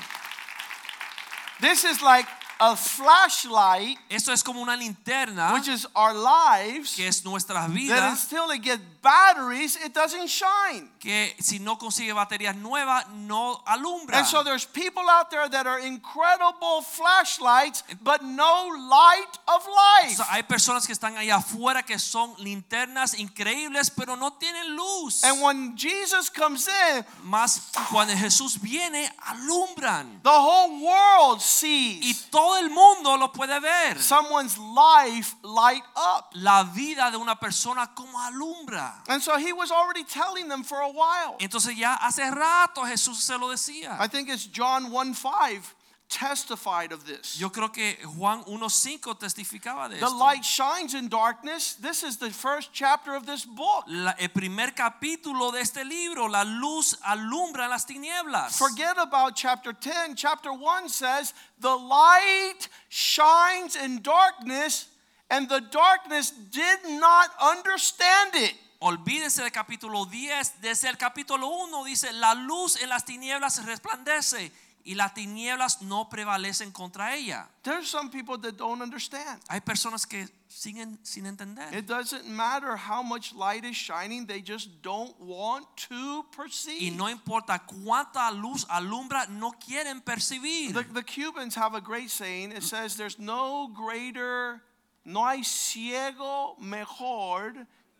This 1.59 1.83
is 1.83 2.01
like 2.01 2.27
a 2.59 2.75
flashlight, 2.75 3.97
Esto 4.09 4.31
es 4.31 4.43
como 4.43 4.61
una 4.61 4.75
linterna 4.75 5.53
which 5.53 5.67
is 5.67 5.87
our 5.95 6.13
lives, 6.13 6.95
que 6.95 7.07
es 7.07 7.23
nuestras 7.25 7.67
that 7.67 7.73
vidas 7.75 8.23
until 8.23 8.51
it 8.51 8.61
gets 8.61 8.81
batteries, 9.01 9.77
it 9.85 9.93
doesn't 9.93 10.27
shine. 10.27 10.89
que 10.99 11.35
si 11.39 11.59
no 11.59 11.77
consigue 11.77 12.13
baterías 12.13 12.55
nuevas 12.55 13.07
no 13.09 13.61
alumbra. 13.65 14.17
And 14.17 14.25
so 14.25 14.43
there's 14.43 14.65
people 14.65 15.03
out 15.07 15.29
there 15.29 15.47
that 15.47 15.67
are 15.67 15.79
incredible 15.79 16.81
flashlights, 16.81 17.83
but 18.01 18.23
no 18.23 18.69
light 18.89 19.39
of 19.47 19.65
life. 19.67 20.15
sea, 20.15 20.25
hay 20.31 20.43
personas 20.43 20.87
que 20.87 20.93
están 20.93 21.15
allá 21.17 21.35
afuera 21.35 21.83
que 21.83 21.99
son 21.99 22.33
linternas 22.39 23.13
increíbles 23.13 23.91
pero 23.91 24.15
no 24.15 24.33
tienen 24.33 24.75
luz. 24.75 25.23
And 25.23 25.41
when 25.41 25.77
Jesus 25.77 26.29
comes 26.29 26.67
in, 26.67 27.05
Más 27.23 27.71
cuando 27.91 28.15
Jesús 28.15 28.59
viene 28.59 29.11
alumbran 29.27 30.21
the 30.23 30.29
whole 30.29 30.81
world 30.81 31.39
y 31.39 31.43
sees 31.43 32.29
todo 32.45 32.57
el 32.59 32.69
mundo 32.69 33.17
lo 33.17 33.31
puede 33.31 33.59
ver. 33.59 33.99
someone's 33.99 34.57
life 34.57 35.35
light 35.43 35.83
up. 35.95 36.29
La 36.33 36.63
vida 36.63 37.09
de 37.09 37.17
una 37.17 37.35
persona 37.35 37.93
como 37.95 38.19
alumbra. 38.19 39.03
And 39.07 39.21
so 39.21 39.37
he 39.37 39.51
was 39.51 39.71
already 39.71 40.03
telling 40.03 40.47
them 40.47 40.63
for 40.63 40.79
a 40.79 40.89
while. 40.89 41.37
Entonces 41.39 41.75
ya 41.75 41.95
hace 41.95 42.29
rato 42.31 42.85
Jesús 42.85 43.17
se 43.17 43.37
lo 43.37 43.49
decía. 43.49 43.97
I 43.99 44.07
think 44.07 44.29
it's 44.29 44.45
John 44.45 44.91
1 44.91 45.13
5 45.15 45.75
testified 46.09 46.91
of 46.91 47.05
this. 47.05 47.37
Yo 47.39 47.49
creo 47.49 47.71
que 47.71 47.95
Juan 48.17 48.43
1.5 48.45 49.17
testificaba 49.19 49.89
de 49.89 49.97
The 49.99 50.05
esto. 50.05 50.17
light 50.17 50.43
shines 50.45 50.93
in 50.93 51.09
darkness. 51.09 51.75
This 51.75 52.03
is 52.03 52.17
the 52.17 52.29
first 52.31 52.71
chapter 52.73 53.15
of 53.15 53.25
this 53.25 53.45
book. 53.45 53.85
La- 53.87 54.13
el 54.19 54.29
primer 54.29 54.71
capítulo 54.73 55.51
de 55.51 55.61
este 55.61 55.83
libro, 55.83 56.27
la 56.27 56.43
luz 56.43 56.95
alumbra 57.05 57.67
las 57.67 57.85
tinieblas. 57.85 58.57
Forget 58.57 58.97
about 58.97 59.35
chapter 59.35 59.73
10. 59.73 60.15
Chapter 60.15 60.51
1 60.53 60.89
says, 60.89 61.33
The 61.59 61.75
light 61.75 62.67
shines 62.89 63.75
in 63.75 64.01
darkness, 64.01 64.87
and 65.29 65.49
the 65.49 65.61
darkness 65.61 66.31
did 66.31 66.79
not 66.99 67.29
understand 67.41 68.35
it. 68.35 68.53
Olvídense 68.81 69.41
del 69.41 69.51
capítulo 69.51 70.05
10. 70.05 70.61
Desde 70.61 70.87
el 70.89 70.97
capítulo 70.97 71.47
1 71.47 71.83
dice, 71.85 72.11
la 72.13 72.33
luz 72.35 72.79
en 72.81 72.89
las 72.89 73.03
tinieblas 73.05 73.63
resplandece 73.65 74.51
y 74.85 74.93
las 74.93 75.13
tinieblas 75.15 75.81
no 75.81 76.07
prevalecen 76.09 76.71
contra 76.71 77.15
ella. 77.15 77.49
There's 77.63 77.89
some 77.89 78.09
people 78.11 78.37
that 78.37 78.55
don't 78.55 78.81
understand. 78.83 79.41
Hay 79.49 79.59
personas 79.59 80.05
que 80.05 80.27
siguen 80.47 80.99
sin 81.03 81.25
entender. 81.25 81.73
It 81.73 81.87
doesn't 81.87 82.27
matter 82.27 82.77
how 82.77 83.01
much 83.01 83.33
light 83.33 83.65
is 83.65 83.75
shining, 83.75 84.27
they 84.27 84.41
just 84.41 84.69
don't 84.83 85.19
want 85.19 85.65
to 85.89 86.19
Y 86.19 86.37
perceive. 86.37 86.95
no 86.95 87.09
importa 87.09 87.59
cuánta 87.65 88.31
luz 88.31 88.65
alumbra, 88.69 89.27
no 89.27 89.51
quieren 89.53 90.01
percibir. 90.01 90.71
The, 90.73 90.83
the 90.83 91.03
Cubans 91.03 91.55
have 91.55 91.73
a 91.73 91.81
great 91.81 92.11
saying. 92.11 92.51
It 92.51 92.61
says, 92.63 92.95
There's 92.95 93.17
no 93.17 93.67
greater, 93.73 94.61
no 95.03 95.25
hay 95.25 95.41
ciego 95.43 96.55
mejor 96.61 97.53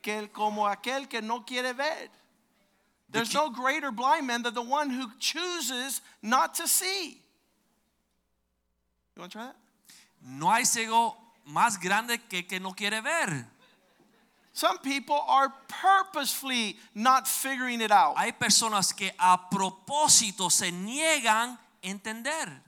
que 0.04 0.20
el, 0.20 0.28
como 0.28 0.68
aquel 0.68 1.10
que 1.10 1.22
no 1.22 1.44
quiere 1.46 1.74
ver. 1.74 2.12
There's 3.16 3.34
no 3.34 3.50
greater 3.50 3.92
blind 3.92 4.28
man 4.28 4.44
than 4.44 4.54
the 4.54 4.62
one 4.62 4.90
who 4.90 5.10
chooses 5.20 6.02
not 6.22 6.56
to 6.56 6.68
see. 6.68 7.22
You 9.16 9.22
want 9.22 9.32
to 9.32 9.38
try 9.38 9.46
that? 9.46 9.56
No 10.22 10.48
hay 10.52 10.64
ciego 10.64 11.16
más 11.50 11.80
grande 11.82 12.20
que 12.30 12.44
que 12.44 12.60
no 12.60 12.72
quiere 12.72 13.02
ver. 13.02 13.48
Some 14.52 14.78
people 14.80 15.20
are 15.28 15.54
purposefully 15.68 16.78
not 16.94 17.28
figuring 17.28 17.82
it 17.82 17.92
out. 17.92 18.16
Hay 18.18 18.32
personas 18.32 18.96
que 18.96 19.12
a 19.20 19.38
propósito 19.50 20.52
se 20.52 20.72
niegan 20.72 21.58
a 21.58 21.60
entender. 21.84 22.65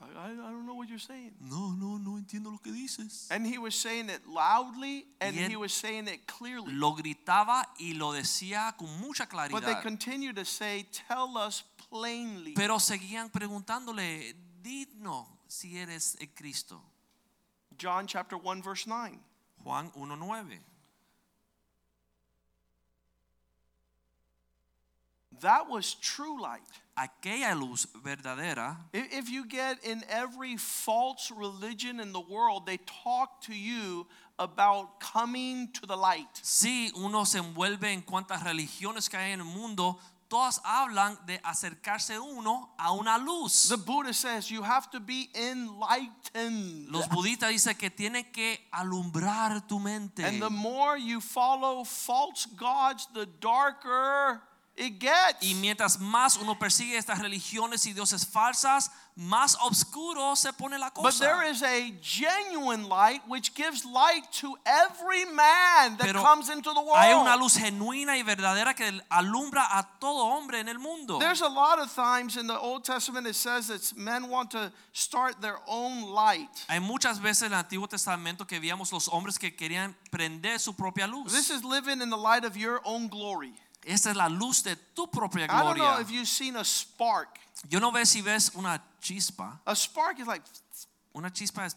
I, 0.00 0.30
I 0.30 0.50
don't 0.50 0.66
know 0.66 0.74
what 0.74 0.88
you're 0.88 0.98
saying. 0.98 1.32
No, 1.40 1.72
no, 1.78 1.98
no 1.98 2.18
entiendo 2.18 2.50
lo 2.50 2.58
que 2.58 2.72
dices. 2.72 3.28
And 3.30 3.46
he 3.46 3.58
was 3.58 3.74
saying 3.74 4.08
it 4.08 4.26
loudly 4.26 5.06
and 5.20 5.36
he 5.36 5.56
was 5.56 5.72
saying 5.72 6.08
it 6.08 6.26
clearly. 6.26 6.72
Lo 6.72 6.94
gritaba 6.94 7.64
y 7.78 7.92
lo 7.96 8.12
decía 8.12 8.76
con 8.78 8.88
mucha 9.00 9.26
claridad. 9.26 9.52
But 9.52 9.66
they 9.66 9.74
continued 9.82 10.36
to 10.36 10.44
say, 10.44 10.86
Tell 11.06 11.36
us 11.36 11.64
plainly. 11.90 12.54
Pero 12.54 12.78
seguían 12.78 13.30
preguntándole, 13.30 14.34
dinos 14.62 15.26
si 15.48 15.76
eres 15.78 16.16
el 16.20 16.28
Cristo. 16.34 16.80
John 17.76 18.06
chapter 18.06 18.38
1, 18.38 18.62
verse 18.62 18.86
9. 18.86 19.18
Juan 19.64 19.90
1.9. 19.90 20.58
That 25.40 25.68
was 25.68 25.94
true 25.94 26.40
light. 26.40 26.60
Aquella 27.00 27.54
luz 27.54 27.88
verdadera 28.04 28.76
If 28.92 29.30
you 29.30 29.46
get 29.46 29.82
in 29.82 30.04
every 30.10 30.58
false 30.58 31.30
religion 31.34 31.98
in 31.98 32.12
the 32.12 32.20
world, 32.20 32.66
they 32.66 32.76
talk 33.04 33.40
to 33.46 33.54
you 33.54 34.06
about 34.38 35.00
coming 35.00 35.68
to 35.72 35.86
the 35.86 35.96
light. 35.96 36.28
Si 36.42 36.92
uno 36.94 37.24
se 37.24 37.38
envuelve 37.38 37.90
en 37.90 38.02
cuantas 38.02 38.42
religiones 38.42 39.08
que 39.08 39.16
hay 39.16 39.32
en 39.32 39.40
el 39.40 39.46
mundo, 39.46 39.98
todas 40.28 40.60
hablan 40.62 41.18
de 41.26 41.40
acercarse 41.42 42.18
uno 42.18 42.68
a 42.78 42.92
una 42.92 43.16
luz. 43.16 43.68
The 43.70 43.78
Buddha 43.78 44.12
says 44.12 44.50
you 44.50 44.62
have 44.62 44.90
to 44.90 45.00
be 45.00 45.30
enlightened. 45.34 46.90
Los 46.90 47.08
budistas 47.08 47.48
dicen 47.48 47.78
que 47.78 47.88
tiene 47.88 48.30
que 48.30 48.58
alumbrar 48.72 49.66
tu 49.66 49.78
mente. 49.78 50.22
And 50.22 50.42
the 50.42 50.50
more 50.50 50.98
you 50.98 51.22
follow 51.22 51.82
false 51.84 52.46
gods, 52.56 53.08
the 53.14 53.26
darker 53.40 54.42
it 54.80 54.98
gets. 54.98 55.42
Y 55.42 55.54
mientras 55.54 56.00
más 56.00 56.36
uno 56.38 56.58
persigue 56.58 56.96
estas 56.96 57.18
religiones 57.18 57.86
y 57.86 57.92
dioses 57.92 58.26
falsas, 58.26 58.90
más 59.16 59.56
oscuro 59.60 60.34
se 60.34 60.52
pone 60.54 60.78
la 60.78 60.90
But 60.90 61.18
there 61.18 61.34
cosa. 61.34 61.50
is 61.50 61.62
a 61.62 61.92
genuine 62.00 62.88
light 62.88 63.20
which 63.28 63.54
gives 63.54 63.84
light 63.84 64.22
to 64.40 64.56
every 64.64 65.26
man 65.26 65.96
that 65.98 66.06
Pero 66.06 66.22
comes 66.22 66.48
into 66.48 66.72
the 66.72 66.80
world. 66.80 66.96
Hay 66.96 67.12
una 67.12 67.36
luz 67.36 67.56
genuina 67.58 68.16
y 68.16 68.22
verdadera 68.22 68.74
que 68.74 68.90
alumbra 69.10 69.66
a 69.78 69.86
todo 70.00 70.24
hombre 70.24 70.60
en 70.60 70.68
el 70.68 70.78
mundo. 70.78 71.18
There's 71.18 71.42
a 71.42 71.48
lot 71.48 71.78
of 71.78 71.94
times 71.94 72.36
in 72.38 72.46
the 72.46 72.58
Old 72.58 72.84
Testament 72.84 73.26
it 73.26 73.34
says 73.36 73.66
that 73.68 73.94
men 73.96 74.28
want 74.30 74.50
to 74.52 74.72
start 74.92 75.42
their 75.42 75.58
own 75.66 76.02
light. 76.14 76.48
Hay 76.68 76.80
muchas 76.80 77.20
veces 77.20 77.42
en 77.42 77.52
el 77.52 77.58
Antiguo 77.58 77.88
Testamento 77.88 78.46
que 78.46 78.58
veíamos 78.58 78.90
los 78.92 79.08
hombres 79.08 79.38
que 79.38 79.54
querían 79.54 79.94
prender 80.10 80.58
su 80.58 80.72
propia 80.72 81.06
luz. 81.06 81.30
This 81.32 81.50
is 81.50 81.62
living 81.62 82.00
in 82.00 82.08
the 82.08 82.16
light 82.16 82.44
of 82.44 82.56
your 82.56 82.80
own 82.84 83.08
glory. 83.08 83.52
Esta 83.84 84.10
es 84.10 84.16
la 84.16 84.28
luz 84.28 84.62
de 84.62 84.76
tu 84.94 85.06
propia 85.10 85.44
I 85.44 85.46
don't 85.48 85.76
know 85.76 85.84
gloria. 85.86 86.00
if 86.02 86.10
you've 86.10 86.28
seen 86.28 86.56
a 86.56 86.64
spark. 86.64 87.38
Yo 87.68 87.78
no 87.80 87.90
veo 87.90 88.04
si 88.04 88.20
ves 88.22 88.52
una 88.54 88.82
chispa. 89.00 89.60
A 89.66 89.74
spark 89.74 90.18
is 90.20 90.26
like, 90.26 90.42
Una 91.14 91.30
chispa 91.30 91.64
es. 91.66 91.74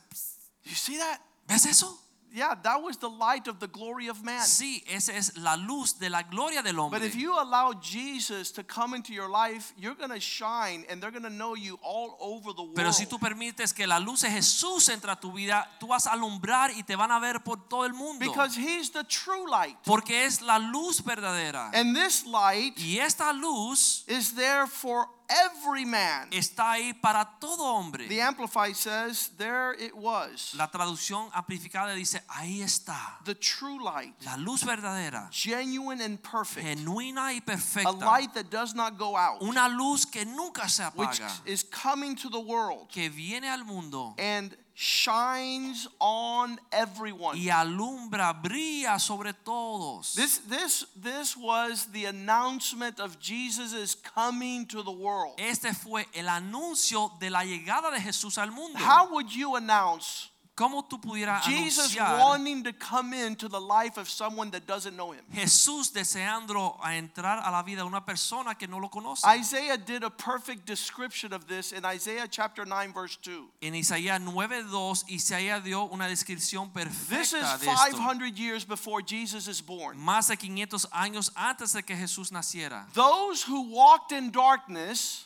you 0.64 0.76
see 0.76 0.98
that? 0.98 1.20
¿Ves 1.48 1.66
eso? 1.66 1.98
Yeah, 2.34 2.56
that 2.64 2.82
was 2.82 2.98
the 2.98 3.10
light 3.10 3.48
of 3.48 3.60
the 3.60 3.68
glory 3.68 4.08
of 4.08 4.24
man. 4.24 4.42
Sí, 4.42 4.84
esa 4.88 5.14
es 5.14 5.38
la 5.38 5.56
luz 5.56 6.00
de 6.00 6.10
la 6.10 6.24
gloria 6.24 6.64
del 6.64 6.80
hombre. 6.80 7.00
But 7.00 7.06
if 7.06 7.16
you 7.16 7.40
allow 7.40 7.74
Jesus 7.74 8.52
to 8.54 8.64
come 8.64 8.96
into 8.96 9.14
your 9.14 9.30
life, 9.30 9.72
you're 9.78 9.94
going 9.94 10.10
to 10.10 10.20
shine 10.20 10.84
and 10.90 11.00
they're 11.00 11.12
going 11.12 11.24
to 11.24 11.30
know 11.30 11.54
you 11.56 11.78
all 11.84 12.18
over 12.20 12.52
the 12.54 12.64
world. 12.64 12.76
Pero 12.76 12.92
si 12.92 13.06
tú 13.06 13.20
permites 13.20 13.72
que 13.72 13.86
la 13.86 14.00
luz 14.00 14.22
de 14.22 14.32
Jesús 14.32 14.90
entre 14.90 15.12
a 15.12 15.16
tu 15.16 15.32
vida, 15.32 15.70
tú 15.80 15.90
vas 15.90 16.08
a 16.08 16.14
alumbrar 16.14 16.72
y 16.72 16.82
te 16.82 16.96
van 16.96 17.12
a 17.12 17.20
ver 17.20 17.44
por 17.44 17.58
todo 17.70 17.86
el 17.86 17.94
mundo. 17.94 18.26
because 18.26 18.56
he's 18.56 18.90
the 18.90 19.04
true 19.04 19.48
light. 19.48 19.78
Porque 19.86 20.26
es 20.26 20.42
la 20.42 20.58
luz 20.58 21.04
verdadera. 21.04 21.70
And 21.72 21.96
this 21.96 22.26
light 22.26 22.80
Y 22.80 22.98
esta 22.98 23.32
luz 23.32 24.06
is 24.08 24.34
there 24.34 24.66
for 24.66 25.08
every 25.30 25.86
man. 25.86 26.28
está 26.32 26.72
ahí 26.74 26.94
para 26.94 27.26
todo 27.40 27.64
hombre. 27.64 28.08
The 28.08 28.22
Amplified 28.22 28.76
says, 28.76 29.30
there 29.38 29.74
it 29.74 29.96
was. 29.96 30.54
La 30.58 30.68
traducción 30.70 31.30
amplificada 31.34 31.94
dice, 31.94 32.22
ahí 32.28 32.62
está. 32.62 33.18
The 33.26 33.36
true 33.36 33.84
light, 33.84 34.14
La 34.26 34.36
luz 34.38 34.64
verdadera, 34.64 35.30
genuine 35.32 36.02
and 36.02 36.22
perfect. 36.22 36.66
genuina 36.66 37.34
y 37.34 37.40
perfecta. 37.42 37.90
A 37.90 37.92
light 37.92 38.34
that 38.34 38.50
does 38.50 38.74
not 38.76 38.98
go 38.98 39.16
out, 39.16 39.42
Una 39.42 39.68
luz 39.70 40.06
que 40.06 40.26
nunca 40.26 40.68
se 40.70 40.84
apaga. 40.84 40.96
which 40.96 41.22
is 41.46 41.64
coming 41.64 42.16
to 42.16 42.30
the 42.30 42.40
world 42.40 42.90
Que 42.90 43.10
viene 43.10 43.46
al 43.46 43.64
mundo 43.66 44.16
and 44.18 44.56
shines 44.76 45.88
on 46.00 46.60
everyone. 46.72 47.38
y 47.38 47.50
alumbra, 47.50 48.34
brilla 48.34 49.00
sobre 49.00 49.34
todos. 49.34 50.16
This, 50.16 50.40
this, 50.50 50.86
this 50.96 51.38
was 51.38 51.88
the 51.92 52.06
announcement 52.06 53.00
of 53.00 53.20
Jesus' 53.20 53.96
coming 53.96 54.66
to 54.68 54.82
the 54.82 54.92
world. 54.92 55.36
Este 55.38 55.74
fue 55.74 56.06
el 56.14 56.28
anuncio 56.28 57.12
de 57.20 57.30
la 57.30 57.44
llegada 57.44 57.92
de 57.92 58.00
Jesús 58.00 58.38
al 58.38 58.52
mundo. 58.52 58.80
How 58.80 59.12
would 59.12 59.32
you 59.32 59.56
announce 59.56 60.30
¿Cómo 60.56 60.88
tú 60.88 61.02
pudieras 61.02 61.44
Jesus 61.46 61.98
wanting 61.98 62.64
to 62.64 62.74
come 62.74 63.12
into 63.14 63.50
the 63.50 63.60
life 63.60 63.98
of 63.98 64.08
someone 64.08 64.52
that 64.52 64.68
doesn't 64.68 64.96
know 64.96 65.12
him? 65.12 65.24
Jesús 65.34 65.92
deseando 65.92 66.78
a 66.80 66.96
entrar 66.96 67.42
a 67.44 67.50
la 67.50 67.64
vida 67.64 67.82
de 67.82 67.88
una 67.88 68.06
persona 68.06 68.54
que 68.54 68.68
no 68.68 68.78
lo 68.78 68.90
conoce? 68.90 69.26
Isaiah 69.26 69.78
did 69.78 70.04
a 70.04 70.12
perfect 70.12 70.68
description 70.68 71.34
of 71.34 71.48
this 71.48 71.72
in 71.72 71.84
Isaiah 71.84 72.28
chapter 72.30 72.66
9, 72.68 72.94
verse 72.94 73.18
2. 73.24 73.50
En 73.64 73.74
Isaías 73.74 74.22
9:2 74.22 75.06
Isaías 75.10 75.64
dio 75.64 75.86
una 75.86 76.08
descripción 76.08 76.72
This 77.10 77.34
is 77.34 77.42
perfecta 77.42 77.60
de 77.60 77.72
esto. 77.72 77.98
500 77.98 78.38
years 78.38 78.64
before 78.64 79.02
Jesus 79.02 79.48
is 79.48 79.60
born. 79.60 79.98
Más 79.98 80.28
de 80.28 80.38
500 80.38 80.86
años 80.92 81.32
antes 81.36 81.74
de 81.74 81.82
que 81.82 81.96
Jesús 81.96 82.32
naciera. 82.32 82.86
Those 82.94 83.42
who 83.42 83.74
walked 83.74 84.12
in 84.12 84.30
darkness 84.30 85.26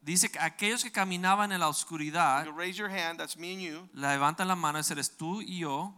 Dice 0.00 0.30
que 0.30 0.38
aquellos 0.38 0.82
que 0.82 0.90
caminaban 0.90 1.52
en 1.52 1.60
la 1.60 1.68
oscuridad, 1.68 2.44
you 2.44 2.52
raise 2.52 2.78
your 2.78 2.88
hand, 2.88 3.18
that's 3.18 3.36
me 3.36 3.52
and 3.52 3.60
you, 3.60 3.88
levantan 3.94 4.48
la 4.48 4.54
mano, 4.54 4.78
ese 4.78 4.92
eres 4.92 5.10
tú 5.16 5.42
y 5.42 5.58
yo, 5.58 5.92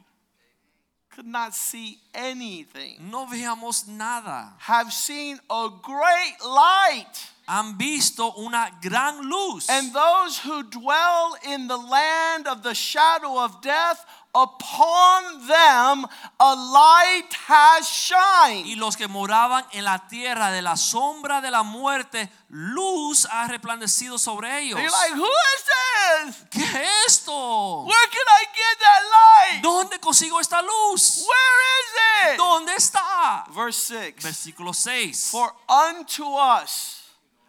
could 1.11 1.27
not 1.27 1.55
see 1.55 2.01
anything, 2.15 3.11
no 3.11 3.27
veíamos 3.27 3.87
nada. 3.87 4.55
have 4.59 4.93
seen 4.93 5.39
a 5.51 5.69
great 5.83 6.37
light. 6.45 7.29
Han 7.47 7.77
visto 7.77 8.33
una 8.39 8.71
gran 8.81 9.29
luz. 9.29 9.69
And 9.69 9.93
those 9.93 10.39
who 10.39 10.63
dwell 10.63 11.37
in 11.49 11.67
the 11.67 11.77
land 11.77 12.47
of 12.47 12.63
the 12.63 12.75
shadow 12.75 13.41
of 13.43 13.61
death, 13.61 14.05
upon 14.35 15.47
them 15.47 16.07
a 16.39 16.55
light 16.55 17.33
has 17.47 17.89
shined. 17.89 18.67
y 18.67 18.77
los 18.77 18.97
que 18.97 19.09
moraban 19.09 19.65
en 19.73 19.85
la 19.85 19.99
tierra 20.09 20.51
de 20.51 20.63
la 20.63 20.77
sombra 20.77 21.41
de 21.41 21.51
la 21.51 21.63
muerte, 21.63 22.31
luz 22.49 23.27
ha 23.31 23.47
resplandecido 23.49 24.19
sobre 24.19 24.61
ellos. 24.61 24.79
You're 24.79 24.91
like, 24.91 25.15
who 25.15 25.27
is 25.27 25.65
this? 25.65 26.45
¿Qué 26.51 26.63
es 26.63 27.07
esto? 27.07 27.85
Where 27.85 28.07
can 28.09 28.27
I 28.29 28.45
get 28.55 28.79
that 28.79 29.03
light? 29.11 29.63
¿Dónde 29.63 30.01
consigo 30.01 30.41
esta 30.41 30.63
luz? 30.63 31.25
Where 31.27 31.61
is 31.79 32.33
it? 32.33 32.39
¿Dónde 32.39 32.75
está? 32.77 33.45
Verse 33.51 34.15
6 34.15 34.23
Versículo 34.23 34.75
6. 34.75 35.31
For 35.31 35.53
unto 35.69 36.25
us 36.37 37.01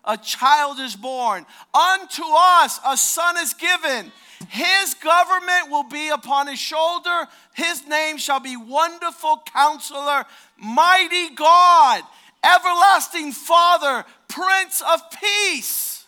a 0.03 0.17
child 0.17 0.79
is 0.79 0.95
born, 0.95 1.45
unto 1.73 2.23
us 2.23 2.79
a 2.83 2.97
son 2.97 3.37
is 3.37 3.53
given. 3.53 4.11
His 4.49 4.95
government 4.95 5.69
will 5.69 5.83
be 5.83 6.09
upon 6.09 6.47
his 6.47 6.59
shoulder. 6.59 7.27
His 7.53 7.87
name 7.87 8.17
shall 8.17 8.39
be 8.39 8.57
Wonderful 8.57 9.43
Counselor, 9.53 10.25
Mighty 10.57 11.29
God, 11.35 12.03
Everlasting 12.43 13.31
Father, 13.31 14.05
Prince 14.27 14.81
of 14.81 15.01
Peace. 15.11 16.05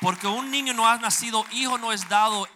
Porque 0.00 0.26
un 0.26 0.50
niño 0.50 0.74
no 0.74 0.84
ha 0.84 0.98
nacido, 0.98 1.44
hijo 1.52 1.76
no 1.78 1.92
es 1.92 2.08
dado, 2.08 2.46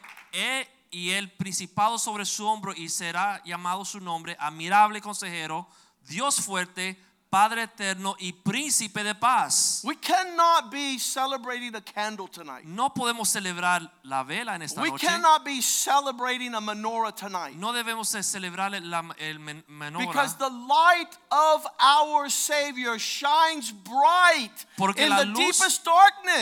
y 0.91 1.11
el 1.11 1.31
principado 1.31 1.99
sobre 1.99 2.25
su 2.25 2.45
hombro, 2.47 2.73
y 2.75 2.89
será 2.89 3.41
llamado 3.45 3.85
su 3.85 4.01
nombre, 4.01 4.37
admirable 4.41 5.01
consejero, 5.01 5.69
Dios 6.09 6.41
fuerte, 6.41 7.01
Padre 7.29 7.65
eterno 7.65 8.15
y 8.21 8.33
príncipe 8.33 9.03
de 9.03 9.15
paz. 9.15 9.83
We 9.85 9.97
cannot 9.97 10.71
be 10.71 10.97
celebrating 10.99 11.75
a 11.75 11.81
candle 11.81 12.29
tonight. 12.29 12.65
No 12.65 12.91
podemos 12.95 13.29
celebrar 13.29 13.91
la 14.05 14.23
vela 14.23 14.55
en 14.55 14.63
esta 14.63 14.81
We 14.81 14.91
noche. 14.91 15.07
cannot 15.07 15.45
be 15.45 15.61
celebrating 15.61 16.55
a 16.55 16.61
menorah 16.61 17.13
tonight. 17.15 17.57
No 17.57 17.73
debemos 17.73 18.09
celebrar 18.09 18.71
la- 18.81 19.03
el 19.19 19.39
menorah. 19.39 20.07
Because 20.07 20.37
the 20.37 20.49
light 20.49 21.19
of 21.33 21.67
our 21.81 22.31
Savior 22.31 22.97
shines 22.99 23.73
bright 23.73 24.53
Porque 24.79 25.01
in 25.03 25.11
la 25.11 25.19
the 25.19 25.27
luz 25.27 25.59
deepest 25.59 25.85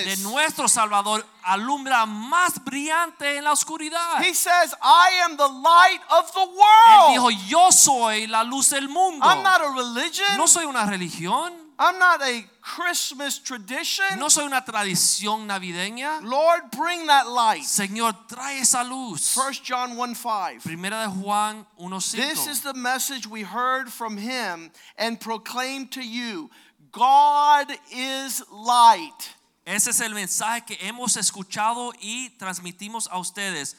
de 0.04 0.16
nuestro 0.22 0.66
Salvador 0.68 1.24
alumbra 1.44 2.06
más 2.06 2.62
brillante 2.64 3.36
en 3.36 3.44
la 3.44 3.52
oscuridad. 3.52 4.20
He 4.20 4.34
says, 4.34 4.74
I 4.82 5.22
am 5.24 5.36
the 5.36 5.48
light 5.48 6.00
of 6.10 6.32
the 6.32 6.40
world. 6.40 7.10
Él 7.10 7.14
dijo, 7.14 7.30
yo 7.48 7.70
soy 7.70 8.26
la 8.26 8.42
luz 8.42 8.70
del 8.70 8.88
mundo. 8.88 9.24
I'm 9.24 9.42
not 9.42 9.60
a 9.60 9.70
religion. 9.70 10.36
No 10.36 10.46
soy 10.46 10.64
una 10.64 10.86
religión, 10.86 11.52
I'm 11.78 11.98
not 11.98 12.22
a 12.22 12.44
Christmas 12.60 13.38
tradition. 13.38 14.18
no 14.18 14.28
soy 14.28 14.44
una 14.44 14.64
tradición 14.64 15.46
navideña. 15.46 16.22
Lord, 16.22 16.70
bring 16.70 17.06
that 17.06 17.28
light. 17.28 17.62
Señor, 17.62 18.14
trae 18.28 18.60
esa 18.60 18.84
luz. 18.84 19.36
1 19.36 19.60
John 19.64 19.96
1 19.96 20.14
5. 20.14 20.62
Primera 20.62 21.04
de 21.04 21.10
Juan 21.10 21.66
This 21.90 22.46
is 22.46 22.60
1:5. 22.60 22.62
the 22.62 22.74
message 22.74 23.26
we 23.26 23.42
heard 23.42 23.92
from 23.92 24.16
him 24.16 24.70
and 24.96 25.20
proclaimed 25.20 25.90
to 25.92 26.02
you 26.02 26.48
God 26.92 27.66
is 27.90 28.42
light. 28.52 29.34
Ese 29.64 29.90
es 29.90 30.00
el 30.00 30.14
mensaje 30.14 30.64
que 30.64 30.78
hemos 30.86 31.16
escuchado 31.16 31.92
y 31.98 32.30
transmitimos 32.30 33.08
a 33.10 33.18
ustedes. 33.18 33.76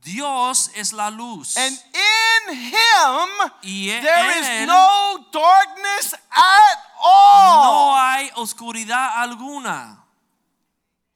Dios 0.00 0.70
es 0.74 0.92
la 0.92 1.10
luz. 1.10 1.56
And 1.56 1.76
in 1.76 2.54
him 2.54 3.50
y 3.62 3.90
en 3.90 4.02
there 4.02 4.38
is 4.38 4.46
él 4.46 4.66
no 4.66 5.26
darkness 5.32 6.14
at 6.30 6.78
all. 7.00 7.64
no 7.64 7.96
hay 7.96 8.30
oscuridad 8.36 9.16
alguna. 9.16 10.04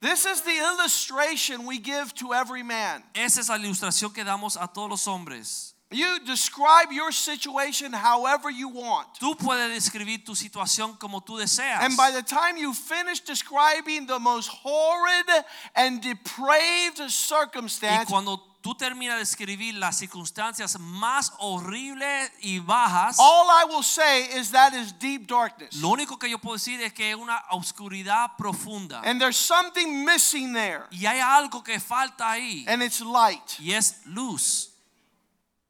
This 0.00 0.26
is 0.26 0.42
the 0.42 0.56
illustration 0.56 1.66
we 1.66 1.78
give 1.78 2.14
to 2.14 2.32
every 2.32 2.62
man. 2.62 3.04
Esa 3.14 3.40
es 3.40 3.48
la 3.48 3.56
ilustración 3.58 4.12
que 4.12 4.24
damos 4.24 4.56
a 4.56 4.66
todos 4.68 4.88
los 4.88 5.06
hombres. 5.06 5.74
You 5.90 6.18
describe 6.26 6.92
your 6.92 7.12
situation 7.12 7.94
however 7.94 8.50
you 8.50 8.68
want. 8.68 9.08
Tú 9.18 9.34
puedes 9.36 9.72
describir 9.72 10.22
tu 10.22 10.34
situación 10.34 10.98
como 10.98 11.20
tú 11.20 11.38
deseas. 11.38 11.80
And 11.80 11.96
by 11.96 12.10
the 12.10 12.22
time 12.22 12.58
you 12.58 12.74
finish 12.74 13.20
describing 13.20 14.06
the 14.06 14.18
most 14.18 14.50
horrid 14.50 15.44
and 15.74 16.02
depraved 16.02 17.10
circumstance, 17.10 18.02
y 18.02 18.04
cuando 18.04 18.36
tú 18.60 18.74
terminas 18.74 19.16
de 19.16 19.22
escribir 19.22 19.76
las 19.76 19.96
circunstancias 19.96 20.78
más 20.78 21.32
horribles 21.38 22.32
y 22.42 22.58
bajas, 22.58 23.16
all 23.18 23.48
I 23.48 23.64
will 23.64 23.82
say 23.82 24.24
is 24.38 24.50
that 24.50 24.74
is 24.74 24.92
deep 24.92 25.26
darkness. 25.26 25.74
lo 25.80 25.88
único 25.88 26.18
que 26.18 26.28
yo 26.28 26.36
puedo 26.36 26.58
decir 26.58 26.82
es 26.82 26.92
que 26.92 27.12
es 27.12 27.16
una 27.16 27.42
oscuridad 27.50 28.36
profunda. 28.36 29.00
And 29.06 29.18
there's 29.18 29.38
something 29.38 30.04
missing 30.04 30.52
there, 30.52 30.82
y 30.90 31.06
hay 31.06 31.20
algo 31.20 31.64
que 31.64 31.80
falta 31.80 32.30
ahí. 32.30 32.66
and 32.68 32.82
it's 32.82 33.00
light. 33.00 33.58
y 33.58 33.72
es 33.72 34.02
luz. 34.04 34.67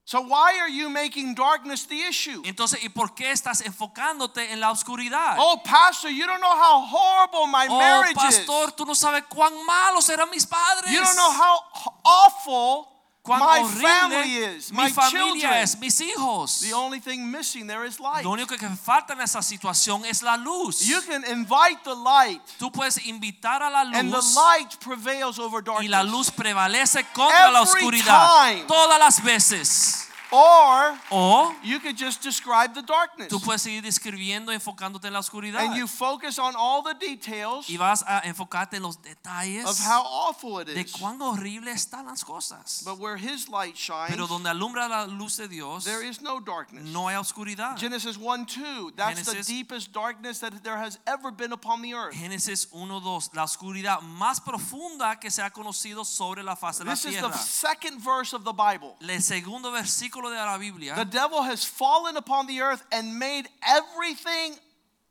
So 0.08 0.22
why 0.22 0.58
are 0.58 0.70
you 0.70 0.88
making 0.88 1.34
darkness 1.34 1.84
the 1.86 2.00
issue? 2.00 2.40
Entonces, 2.46 2.82
¿y 2.82 2.88
por 2.88 3.14
qué 3.14 3.30
estás 3.30 3.60
enfocándote 3.60 4.52
en 4.52 4.58
la 4.58 4.70
oscuridad? 4.70 5.36
Oh, 5.38 5.60
pastor, 5.62 6.10
you 6.10 6.26
don't 6.26 6.40
know 6.40 6.56
how 6.56 6.80
horrible 6.80 7.46
my 7.46 7.66
Oh, 7.68 7.78
marriage 7.78 8.14
pastor, 8.14 8.72
tú 8.72 8.86
no 8.86 8.94
sabes 8.94 9.24
cuán 9.28 9.52
malos 9.66 10.08
eran 10.08 10.30
mis 10.30 10.44
is. 10.44 10.46
padres. 10.46 10.90
You 10.94 11.02
don't 11.02 11.14
know 11.14 11.30
how 11.30 11.60
awful 12.06 12.88
cuán 13.28 13.40
my 13.40 13.60
horrible 13.60 13.80
family 13.80 14.34
is, 14.36 14.72
mi 14.72 14.76
my 14.84 14.90
familia 14.90 15.32
children. 15.34 15.62
es, 15.62 15.78
mis 15.78 16.00
hijos. 16.00 16.60
The 16.60 16.72
only 16.72 16.98
thing 17.00 17.30
missing 17.30 17.66
there 17.66 17.84
is 17.86 18.00
light. 18.00 18.24
Lo 18.24 18.30
único 18.30 18.56
que 18.58 18.68
falta 18.70 19.12
en 19.12 19.20
esa 19.20 19.42
situación 19.42 20.04
es 20.04 20.22
la 20.22 20.36
luz. 20.36 20.80
You 20.80 21.00
can 21.02 21.22
invite 21.24 21.84
the 21.84 21.94
light, 21.94 22.40
Tú 22.58 22.72
puedes 22.72 22.98
invitar 23.06 23.62
a 23.62 23.70
la 23.70 23.80
and 23.98 24.10
the 24.12 24.22
light 24.34 24.76
prevails 24.80 25.38
over 25.38 25.62
y 25.80 25.86
la 25.88 25.98
darkness. 25.98 26.12
luz 26.12 26.30
prevalece 26.30 27.04
contra 27.12 27.50
la 27.52 27.60
Every 27.62 27.82
oscuridad 27.84 28.26
time. 28.44 28.64
todas 28.66 28.98
las 28.98 29.22
veces. 29.22 30.07
Or 30.30 30.98
O 31.10 31.54
you 31.62 31.80
could 31.80 31.96
just 31.96 32.22
describe 32.22 32.74
the 32.74 32.82
darkness. 32.82 33.28
tú 33.28 33.40
puedes 33.40 33.62
seguir 33.62 33.82
describiendo, 33.82 34.52
enfocándote 34.52 35.06
en 35.06 35.14
la 35.14 35.20
oscuridad. 35.20 35.60
And 35.60 35.74
you 35.74 35.86
focus 35.86 36.38
on 36.38 36.54
all 36.56 36.82
the 36.82 36.94
details 36.94 37.68
Y 37.68 37.76
vas 37.76 38.04
a 38.06 38.20
enfocarte 38.24 38.76
en 38.76 38.82
los 38.82 39.00
detalles 39.00 39.64
of 39.64 39.78
how 39.78 40.02
awful 40.02 40.60
it 40.60 40.68
de 40.68 40.84
cuán 40.84 41.20
horrible 41.20 41.70
están 41.70 42.06
las 42.06 42.22
cosas. 42.24 42.82
But 42.84 42.98
where 42.98 43.16
his 43.16 43.48
light 43.48 43.74
shines, 43.76 44.10
Pero 44.10 44.26
donde 44.26 44.50
alumbra 44.50 44.88
la 44.88 45.06
luz 45.06 45.36
de 45.36 45.48
Dios, 45.48 45.84
there 45.84 46.02
is 46.02 46.20
no 46.20 46.40
darkness. 46.40 46.84
no 46.84 47.08
hay 47.08 47.16
oscuridad. 47.16 47.78
Genesis 47.78 48.18
1 48.18 48.46
2, 48.46 48.92
that's 48.96 49.22
the 49.24 49.42
deepest 49.42 49.92
darkness 49.92 50.40
that 50.40 50.62
there 50.62 50.76
has 50.76 50.98
ever 51.06 51.30
been 51.30 51.52
upon 51.52 51.80
the 51.80 51.94
earth. 51.94 52.14
Génesis 52.14 52.68
1:2, 52.70 53.30
la 53.34 53.44
oscuridad 53.44 54.00
más 54.02 54.40
profunda 54.40 55.18
que 55.18 55.30
se 55.30 55.40
ha 55.40 55.50
conocido 55.50 56.04
sobre 56.04 56.42
la 56.42 56.54
faz 56.54 56.78
de 56.78 56.84
la 56.84 56.92
This 56.92 57.06
is 57.06 57.14
the 57.14 57.20
tierra. 57.28 57.38
second 57.38 57.98
verse 58.00 58.34
of 58.34 58.44
the 58.44 58.52
Bible. 58.52 58.96
El 59.00 59.22
segundo 59.22 59.70
versículo 59.72 60.17
de 60.22 60.35
la 60.35 60.59
Biblia, 60.59 60.94
The 60.94 61.04
devil 61.04 61.42
has 61.42 61.64
fallen 61.64 62.16
upon 62.16 62.46
the 62.46 62.61
earth 62.61 62.83
and 62.92 63.18
made 63.18 63.48
everything 63.66 64.54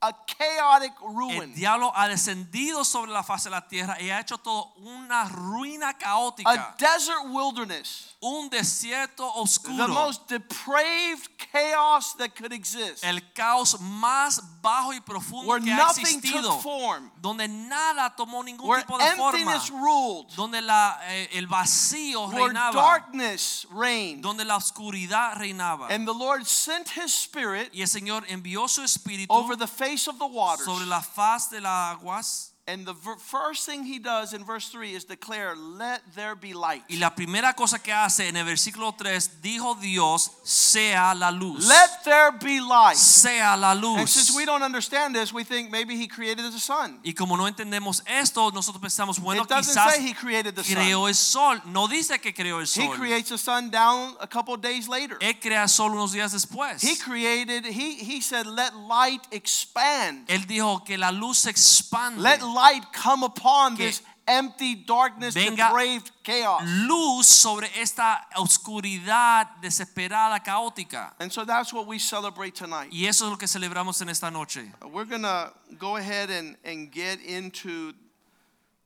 a 0.01 0.13
chaotic 0.25 0.93
ruin. 1.01 1.41
el 1.41 1.53
diablo 1.55 1.91
ha 1.95 2.07
descendido 2.07 2.83
sobre 2.86 3.12
la 3.12 3.23
faz 3.23 3.45
de 3.45 3.49
la 3.49 3.67
tierra 3.67 3.99
y 3.99 4.10
ha 4.10 4.19
hecho 4.19 4.38
todo 4.38 4.73
una 4.77 5.25
ruina 5.25 5.97
caótica. 5.97 6.49
A 6.51 6.75
desert 6.77 7.25
wilderness. 7.25 8.15
un 8.19 8.49
desierto 8.49 9.31
oscuro. 9.36 9.86
The 9.86 9.91
most 9.93 10.27
depraved 10.27 11.29
chaos 11.51 12.15
that 12.17 12.36
could 12.36 12.51
exist. 12.53 13.03
el 13.03 13.21
caos 13.33 13.79
más 13.79 14.41
bajo 14.62 14.93
y 14.93 14.99
profundo 15.01 15.47
Where 15.51 15.63
que 15.63 15.71
ha 15.71 15.89
existido, 15.89 16.41
took 16.41 16.62
form. 16.62 17.12
donde 17.21 17.47
nada 17.47 18.13
tomó 18.15 18.43
ningún 18.43 18.67
Where 18.69 18.83
tipo 18.83 18.97
de 18.97 19.15
forma, 19.15 19.57
ruled. 19.71 20.27
donde 20.36 20.62
la, 20.62 20.99
eh, 21.05 21.29
el 21.33 21.47
vacío 21.47 22.27
Where 22.27 22.47
reinaba, 22.47 22.73
darkness 22.73 23.65
reigned. 23.71 24.21
donde 24.21 24.45
la 24.45 24.57
oscuridad 24.57 25.36
reinaba. 25.38 25.88
And 25.89 26.05
the 26.07 26.13
Lord 26.13 26.45
sent 26.45 26.89
his 26.89 27.13
spirit 27.13 27.69
Y 27.73 27.81
el 27.81 27.88
Señor 27.88 28.25
envió 28.27 28.67
su 28.67 28.81
espíritu 28.83 29.31
over 29.33 29.55
the 29.55 29.67
face 29.67 29.87
of 30.08 30.17
the 30.19 30.28
waters. 30.28 30.65
sobre 30.65 30.86
la 30.86 31.02
faz 31.02 31.50
de 31.50 31.62
las 31.62 31.95
aguas 31.95 32.54
And 32.69 32.86
the 32.86 32.95
first 32.95 33.65
thing 33.65 33.86
he 33.86 33.97
does 33.97 34.34
in 34.34 34.43
verse 34.43 34.67
3 34.67 34.93
is 34.93 35.06
declare, 35.06 35.56
Let 35.56 36.01
there 36.15 36.36
be 36.36 36.53
light. 36.53 36.84
Y 36.89 36.97
la 36.97 37.12
primera 37.12 37.53
cosa 37.53 37.80
que 37.80 37.93
hace 37.93 38.27
en 38.27 38.36
el 38.36 38.43
versículo 38.43 38.93
3, 38.93 39.41
dijo 39.41 39.80
Dios, 39.80 40.32
sea 40.43 41.15
la 41.15 41.32
luz. 41.32 41.65
Let 41.65 42.03
there 42.03 42.32
be 42.32 42.60
light. 42.60 42.97
sea 42.97 43.56
la 43.56 43.73
luz. 43.73 43.99
And 43.99 44.10
since 44.10 44.36
we 44.36 44.43
don't 44.43 44.63
understand 44.63 45.15
this, 45.15 45.32
we 45.32 45.45
think 45.45 45.71
maybe 45.71 45.95
he 45.95 46.10
created 46.10 46.43
the 46.51 46.60
sun. 46.60 46.99
Y 47.06 47.13
como 47.13 47.38
no 47.38 47.47
entendemos 47.47 48.03
esto, 48.06 48.51
nosotros 48.51 48.82
pensamos, 48.82 49.17
bueno, 49.17 49.43
it 49.43 49.47
doesn't 49.47 49.73
quizás 49.73 49.93
say 49.93 50.01
he 50.01 50.13
created 50.13 50.53
the 50.53 50.63
sun. 50.65 50.75
creó 50.75 51.08
el 51.08 51.15
sol. 51.15 51.62
No 51.67 51.88
dice 51.88 52.19
que 52.19 52.34
creó 52.34 52.60
el 52.60 52.67
sol. 52.67 52.84
He 52.84 52.97
creates 52.97 53.30
the 53.30 53.38
sun 53.38 53.69
down 53.69 54.17
a 54.19 54.27
couple 54.27 54.53
of 54.53 54.62
days 54.62 54.89
later. 54.89 55.17
Él 55.21 55.39
crea 55.39 55.63
el 55.63 55.69
sol 55.69 55.93
unos 55.93 56.12
días 56.12 56.34
después. 56.34 56.84
He 56.84 56.97
created, 56.97 57.65
he, 57.65 57.93
he 57.93 58.19
said, 58.19 58.45
let 58.45 58.75
light 58.75 59.25
expand. 59.32 60.30
Él 60.30 60.45
dijo 60.45 60.84
que 60.84 60.97
la 60.97 61.12
luz 61.12 61.45
expande. 61.45 62.21
Let 62.21 62.41
light 62.58 62.91
come 62.91 63.24
upon 63.24 63.76
this 63.76 64.02
empty 64.28 64.76
darkness, 64.76 65.34
depraved 65.34 66.12
chaos. 66.24 66.62
luz 66.65 67.28
sobre 67.28 67.70
esta 67.80 68.28
oscuridad 68.36 69.48
desesperada, 69.62 70.43
caótica. 70.43 71.13
And 71.20 71.32
so 71.32 71.46
that's 71.46 71.74
what 71.74 71.88
we 71.88 72.00
celebrate 72.00 72.56
tonight. 72.56 72.89
Y 72.91 73.06
eso 73.06 73.26
es 73.26 73.32
lo 73.32 73.38
que 73.38 73.48
celebramos 73.48 74.02
en 74.02 74.10
esta 74.10 74.30
noche. 74.30 74.72
We're 74.91 75.06
going 75.06 75.24
to 75.24 75.54
go 75.78 75.96
ahead 75.96 76.30
and, 76.30 76.58
and 76.65 76.91
get 76.91 77.20
into 77.22 77.93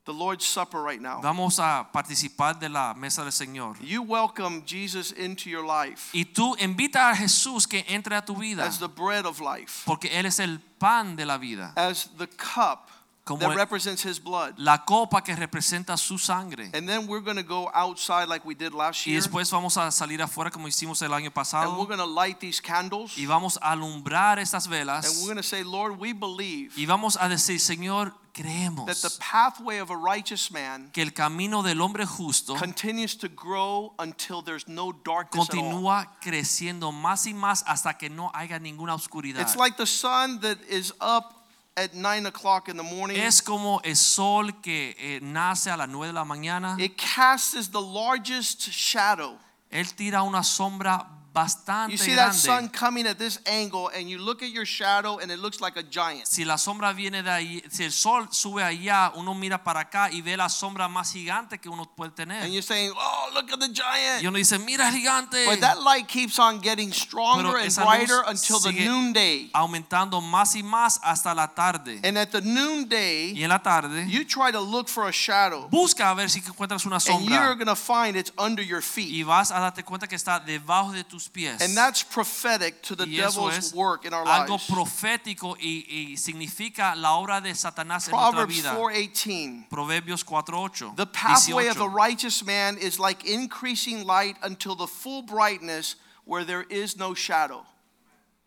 the 0.06 0.14
Lord's 0.14 0.46
Supper 0.46 0.82
right 0.82 1.02
now. 1.02 1.22
Vamos 1.22 1.60
a 1.60 1.88
participar 1.92 2.60
de 2.60 2.70
la 2.70 2.94
mesa 2.94 3.22
del 3.22 3.32
Señor. 3.32 3.78
You 3.82 4.04
welcome 4.04 4.64
Jesus 4.66 5.12
into 5.12 5.50
your 5.50 5.66
life 5.66 6.12
Y 6.14 6.26
tú 6.26 6.56
invita 6.60 7.10
a 7.10 7.16
Jesús 7.16 7.68
que 7.68 7.84
entre 7.88 8.16
a 8.16 8.22
tu 8.22 8.36
vida, 8.36 8.64
as 8.66 8.80
the 8.80 8.88
bread 8.88 9.26
of 9.26 9.40
life, 9.40 9.84
porque 9.86 10.10
Él 10.12 10.26
es 10.26 10.40
el 10.40 10.60
pan 10.80 11.16
de 11.16 11.26
la 11.26 11.38
vida, 11.38 11.74
as 11.76 12.10
the 12.18 12.28
cup 12.28 12.91
Como 13.32 13.48
that 13.48 13.56
represents 13.56 14.04
his 14.06 14.20
blood. 14.20 14.54
la 14.58 14.84
copa 14.86 15.22
que 15.24 15.36
representa 15.36 15.98
su 15.98 16.18
sangre. 16.18 16.70
And 16.74 16.88
then 16.88 17.08
we're 17.08 17.24
going 17.24 17.38
to 17.38 17.44
go 17.44 17.70
outside 17.74 18.28
like 18.28 18.46
we 18.46 18.56
did 18.56 18.74
last 18.74 19.06
year. 19.06 19.16
Y 19.16 19.22
después 19.22 19.50
vamos 19.52 19.78
a 19.78 19.92
salir 19.92 20.22
afuera 20.22 20.52
como 20.52 20.68
hicimos 20.68 21.02
el 21.02 21.14
año 21.14 21.32
pasado. 21.32 21.70
And 21.70 21.80
we're 21.80 21.88
going 21.88 22.00
to 22.00 22.06
light 22.06 22.40
these 22.40 22.62
candles. 22.62 23.18
y 23.18 23.26
vamos 23.26 23.58
a 23.62 23.72
alumbrar 23.72 24.40
estas 24.40 24.68
velas. 24.68 25.06
And 25.06 25.18
we're 25.22 25.34
going 25.34 25.38
to 25.38 25.44
say, 25.44 25.64
Lord, 25.64 26.00
we 26.00 26.14
believe 26.14 26.74
y 26.78 26.86
vamos 26.86 27.18
a 27.20 27.28
decir, 27.28 27.60
Señor, 27.60 28.14
creemos 28.34 28.86
that 28.88 29.02
the 29.02 29.14
pathway 29.20 29.80
of 29.80 29.90
a 29.90 29.96
righteous 29.96 30.52
man 30.52 30.90
que 30.94 31.02
el 31.02 31.12
camino 31.12 31.62
del 31.62 31.82
hombre 31.82 32.06
justo 32.06 32.56
continues 32.56 33.18
to 33.18 33.28
grow 33.28 33.94
until 34.00 34.42
there's 34.42 34.68
no 34.68 34.92
darkness 34.92 35.48
continúa 35.48 36.18
creciendo 36.22 36.92
más 36.92 37.26
y 37.28 37.34
más 37.34 37.64
hasta 37.68 37.98
que 37.98 38.10
no 38.10 38.32
haya 38.34 38.60
ninguna 38.60 38.94
oscuridad. 38.94 39.42
It's 39.42 39.56
like 39.56 39.78
the 39.78 39.86
sun 39.86 40.40
that 40.42 40.58
is 40.70 40.94
up 41.02 41.41
at 41.76 41.94
nine 41.94 42.26
o'clock 42.26 42.68
in 42.70 42.78
the 42.78 42.84
morning. 42.84 43.18
Es 43.18 43.42
como 43.42 43.82
el 43.84 43.96
sol 43.96 44.52
que 44.62 44.96
eh, 44.98 45.20
nace 45.22 45.70
a 45.70 45.78
las 45.78 45.90
9 45.90 46.08
de 46.08 46.14
la 46.14 46.26
mañana. 46.26 46.76
It 46.80 46.98
casts 46.98 47.70
the 47.70 47.82
largest 47.82 48.70
shadow. 48.70 49.38
Él 49.70 49.94
tira 49.96 50.24
una 50.24 50.44
sombra 50.44 51.08
bastante 51.34 51.94
You 51.94 51.98
see 51.98 52.16
that 52.16 52.34
sun 52.34 52.70
coming 52.70 53.08
at 53.08 53.18
this 53.18 53.40
angle, 53.46 53.90
and 53.96 54.10
you 54.10 54.18
look 54.18 54.42
at 54.42 54.50
your 54.50 54.66
shadow, 54.66 55.20
and 55.20 55.32
it 55.32 55.40
looks 55.40 55.62
like 55.62 55.78
a 55.78 55.84
giant. 55.84 56.28
Si 56.28 56.44
la 56.44 56.58
sombra 56.58 56.94
viene 56.94 57.24
de 57.24 57.30
ahí, 57.30 57.64
si 57.70 57.84
el 57.84 57.92
sol 57.92 58.28
sube 58.32 58.64
allá, 58.64 59.12
uno 59.16 59.34
mira 59.34 59.64
para 59.64 59.82
acá 59.82 60.10
y 60.12 60.22
ve 60.22 60.36
la 60.36 60.50
sombra 60.50 60.88
más 60.88 61.12
gigante 61.12 61.60
que 61.60 61.70
uno 61.70 61.86
puede 61.96 62.12
tener. 62.12 62.44
And 62.44 62.52
you're 62.54 62.62
saying, 62.62 62.92
"Oh, 62.96 63.30
look 63.34 63.52
at 63.52 63.60
the 63.60 63.70
giant." 63.70 64.24
Y 64.24 64.28
uno 64.28 64.38
dice, 64.38 64.60
mira 64.60 64.88
el 64.88 64.94
gigante. 64.94 65.46
But 65.46 65.62
that 65.62 65.82
light 65.82 66.08
keeps 66.08 66.38
on 66.40 66.62
getting 66.62 66.92
stronger 66.92 67.58
and 67.58 67.74
brighter 67.76 68.24
until 68.28 68.60
the 68.60 68.72
noonday. 68.72 69.50
aumentando 69.54 70.22
más 70.22 70.56
y 70.56 70.64
más 70.64 71.00
hasta 71.04 71.34
la 71.34 71.48
tarde. 71.48 72.02
And 72.04 72.18
at 72.18 72.32
the 72.32 72.42
noonday, 72.42 73.34
Y 73.36 73.44
en 73.44 73.50
la 73.50 73.60
tarde, 73.60 74.06
you 74.08 74.26
try 74.26 74.52
to 74.52 74.60
look 74.60 74.90
for 74.90 75.08
a 75.08 75.12
shadow, 75.12 75.68
busca 75.70 76.10
a 76.10 76.14
ver 76.14 76.30
si 76.30 76.42
encuentras 76.42 76.86
una 76.86 77.00
sombra. 77.00 77.22
and 77.22 77.30
you're 77.30 77.56
going 77.56 77.68
to 77.68 77.76
find 77.76 78.16
it's 78.16 78.32
under 78.38 78.64
your 78.64 78.82
feet. 78.82 79.12
Y 79.12 79.24
vas 79.24 79.52
a 79.52 79.60
darte 79.60 79.84
cuenta 79.84 80.08
que 80.08 80.16
está 80.16 80.40
debajo 80.40 80.92
de 80.92 81.04
tus 81.04 81.21
pies. 81.28 81.62
And 81.62 81.76
that's 81.76 82.04
prophetic 82.04 82.82
to 82.84 82.96
the 82.96 83.06
Y 83.06 83.20
eso 83.20 83.50
devil's 83.50 83.58
es 83.58 83.74
work 83.74 84.06
in 84.06 84.14
our 84.14 84.26
algo 84.26 84.54
lives. 84.58 84.68
profético 84.68 85.56
y, 85.60 85.86
y 85.88 86.18
significa 86.18 86.96
la 86.96 87.14
obra 87.16 87.42
de 87.42 87.54
Satanás 87.54 88.08
en 88.08 88.12
nuestra 88.12 88.32
Proverbs 88.32 88.56
vida. 88.56 88.76
4:18. 88.76 89.70
Proverbios 89.70 90.24
4:8. 90.24 90.96
The 90.96 91.06
pathway 91.06 91.68
of 91.68 91.80
a 91.80 91.88
righteous 91.88 92.44
man 92.44 92.78
is 92.78 93.00
like 93.00 93.26
increasing 93.26 94.06
light 94.06 94.38
until 94.42 94.76
the 94.76 94.88
full 94.88 95.22
brightness 95.24 95.96
where 96.26 96.46
there 96.46 96.66
is 96.70 96.98
no 96.98 97.14
shadow. 97.14 97.66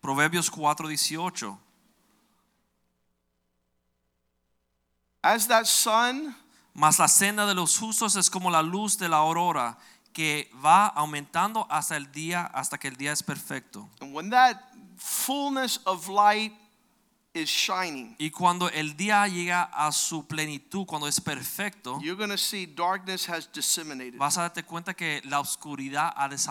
Proverbios 0.01 0.49
4:18. 0.49 1.57
As 5.23 5.47
that 5.47 5.65
sun 5.65 6.35
Mas 6.77 6.99
la 6.99 7.07
senda 7.07 7.45
de 7.45 7.53
los 7.53 7.77
justos 7.77 8.17
es 8.17 8.29
como 8.29 8.51
la 8.51 8.61
luz 8.61 8.97
de 8.97 9.07
la 9.07 9.17
aurora 9.17 9.77
que 10.15 10.49
va 10.63 10.87
aumentando 10.87 11.67
hasta 11.69 11.97
el 11.97 12.09
día 12.11 12.45
hasta 12.53 12.77
que 12.77 12.87
el 12.87 12.95
día 12.95 13.11
es 13.11 13.21
perfecto. 13.21 13.89
and 13.99 14.13
when 14.15 14.29
that 14.29 14.55
fullness 14.97 15.79
of 15.85 16.07
light 16.07 16.53
is 17.33 17.49
shining, 17.49 18.15
Y 18.17 18.29
cuando 18.29 18.69
el 18.69 18.95
día 18.95 19.27
llega 19.27 19.63
a 19.73 19.91
su 19.91 20.25
plenitud, 20.25 20.85
cuando 20.87 21.05
es 21.05 21.19
perfecto, 21.19 21.99
you're 22.01 22.15
going 22.15 22.29
to 22.29 22.37
see 22.37 22.65
darkness 22.65 23.27
has 23.27 23.45
disseminated. 23.51 24.17
vas 24.17 24.37
a 24.37 24.43
darte 24.43 24.63
cuenta 24.63 24.93
que 24.93 25.21
la 25.25 25.41
oscuridad 25.41 26.13
ha 26.15 26.29
This 26.29 26.39
is 26.39 26.45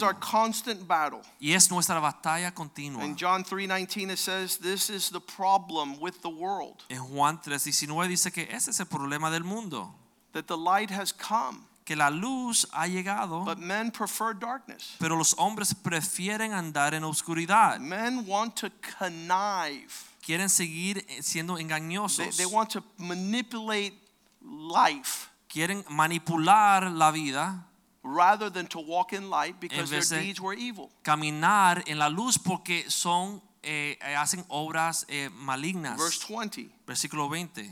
desaparecido. 0.00 0.02
our 0.06 0.18
constant 0.18 0.88
battle. 0.88 1.20
Y 1.38 1.52
es 1.52 1.70
nuestra 1.70 2.00
batalla 2.00 2.52
continua. 2.52 3.04
In 3.04 3.14
John 3.16 3.44
3:19 3.44 4.10
it 4.10 4.18
says 4.18 4.58
this 4.58 4.90
is 4.90 5.08
the 5.10 5.20
problem 5.20 5.98
with 6.00 6.20
the 6.22 6.28
world 6.30 6.82
En 6.88 6.98
Juan 6.98 7.40
3:19 7.40 8.08
dice 8.08 8.32
que 8.32 8.48
ese 8.50 8.72
es 8.72 8.80
el 8.80 8.86
problema 8.86 9.30
del 9.30 9.44
mundo, 9.44 9.94
that 10.32 10.46
the 10.48 10.56
light 10.58 10.90
has 10.90 11.12
come 11.12 11.60
que 11.84 11.94
la 11.96 12.08
luz 12.10 12.66
ha 12.72 12.86
llegado, 12.86 13.44
but 13.44 13.58
men 13.58 13.90
prefer 13.90 14.32
darkness. 14.34 14.96
pero 14.98 15.16
los 15.16 15.34
hombres 15.38 15.74
prefieren 15.74 16.52
andar 16.52 16.94
en 16.94 17.04
oscuridad. 17.04 17.78
Men 17.78 18.26
want 18.26 18.54
to 18.56 18.70
connive. 18.98 19.88
Quieren 20.24 20.48
seguir 20.48 21.04
siendo 21.20 21.56
They, 21.56 21.64
engañosos. 21.64 22.36
they 22.36 22.46
want 22.46 22.70
to 22.70 22.82
manipulate 22.96 23.92
life 24.40 25.28
Quieren 25.48 25.84
manipular 25.90 26.90
la 26.90 27.10
vida, 27.12 27.66
rather 28.02 28.50
than 28.50 28.66
to 28.66 28.80
walk 28.80 29.12
in 29.12 29.28
light 29.30 29.60
because 29.60 29.90
their 29.90 30.00
deeds 30.22 30.40
were 30.40 30.54
evil. 30.54 30.90
caminar 31.02 31.82
en 31.86 31.98
la 31.98 32.08
luz 32.08 32.38
porque 32.38 32.90
son 32.90 33.40
eh, 33.62 33.96
eh, 34.00 34.14
hacen 34.16 34.44
obras 34.48 35.04
eh, 35.08 35.28
malignas. 35.30 35.96
Verse 35.98 36.18
20 36.26 36.70
Versículo 36.86 37.28
20. 37.30 37.70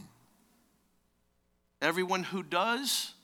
Everyone 1.81 2.23
who 2.23 2.43
does 2.43 3.15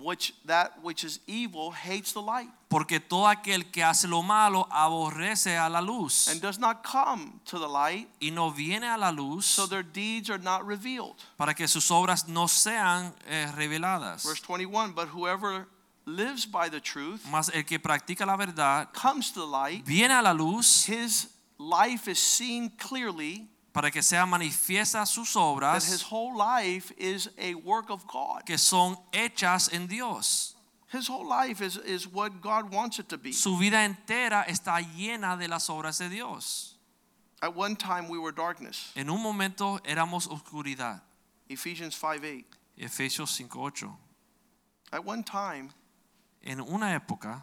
which 0.00 0.34
that 0.46 0.72
which 0.82 1.04
is 1.04 1.20
evil 1.26 1.72
hates 1.72 2.12
the 2.12 2.20
light 2.20 2.48
Porque 2.68 3.00
todo 3.00 3.26
aquel 3.26 3.70
que 3.72 3.82
hace 3.82 4.06
lo 4.06 4.22
malo 4.22 4.66
aborrece 4.70 5.58
a 5.58 5.68
la 5.68 5.80
luz 5.80 6.28
and 6.28 6.40
does 6.40 6.58
not 6.58 6.82
come 6.84 7.40
to 7.44 7.58
the 7.58 7.68
light 7.68 8.08
y 8.20 8.30
no 8.30 8.50
viene 8.50 8.86
a 8.86 8.96
la 8.96 9.10
luz 9.10 9.44
so 9.44 9.66
their 9.66 9.82
deeds 9.82 10.30
are 10.30 10.42
not 10.42 10.64
revealed. 10.66 11.16
para 11.36 11.52
que 11.54 11.66
sus 11.66 11.90
obras 11.90 12.28
no 12.28 12.46
sean 12.46 13.12
eh, 13.26 13.50
reveladas. 13.56 14.24
Verse 14.24 14.40
21 14.40 14.92
But 14.94 15.08
whoever 15.08 15.66
lives 16.06 16.46
by 16.46 16.68
the 16.70 16.80
truth 16.80 17.20
Mas 17.30 17.50
el 17.52 17.64
que 17.64 17.78
practica 17.78 18.24
la 18.24 18.36
verdad 18.36 18.88
comes 18.92 19.32
to 19.32 19.40
the 19.40 19.46
light, 19.46 19.84
viene 19.84 20.12
a 20.12 20.22
la 20.22 20.32
luz 20.32 20.86
his 20.88 21.28
life 21.58 22.08
is 22.10 22.18
seen 22.18 22.70
clearly 22.78 23.48
para 23.72 23.90
que 23.90 24.02
sea 24.02 24.26
manifiesta 24.26 25.06
sus 25.06 25.32
that 25.34 25.40
obras 25.40 25.92
his 25.92 26.02
whole 26.02 26.36
life 26.36 26.92
is 26.96 27.30
a 27.38 27.54
work 27.54 27.90
of 27.90 28.06
God. 28.06 28.44
que 28.44 28.58
son 28.58 28.96
hechas 29.12 29.72
en 29.72 29.86
Dios. 29.86 30.54
His 30.92 31.08
whole 31.08 31.28
life 31.28 31.60
is, 31.60 31.76
is 31.76 32.08
what 32.08 32.40
God 32.40 32.72
wants 32.72 32.98
it 32.98 33.08
to 33.10 33.16
be. 33.18 33.32
Su 33.32 33.56
vida 33.56 33.84
entera 33.84 34.44
está 34.48 34.80
llena 34.80 35.36
de 35.38 35.46
las 35.46 35.68
obras 35.68 35.98
de 35.98 36.08
Dios. 36.08 36.74
At 37.42 37.54
one 37.54 37.76
time 37.76 38.08
we 38.08 38.18
were 38.18 38.32
darkness. 38.32 38.92
En 38.96 39.08
un 39.08 39.22
momento 39.22 39.78
éramos 39.84 40.26
oscuridad. 40.28 41.00
Ephesians 41.48 41.94
5 41.94 42.24
8. 42.24 42.44
Efesios 42.78 43.30
5:8. 43.30 43.96
At 44.92 45.04
one 45.04 45.22
time, 45.22 45.70
En 46.42 46.60
una 46.60 46.94
época 46.98 47.42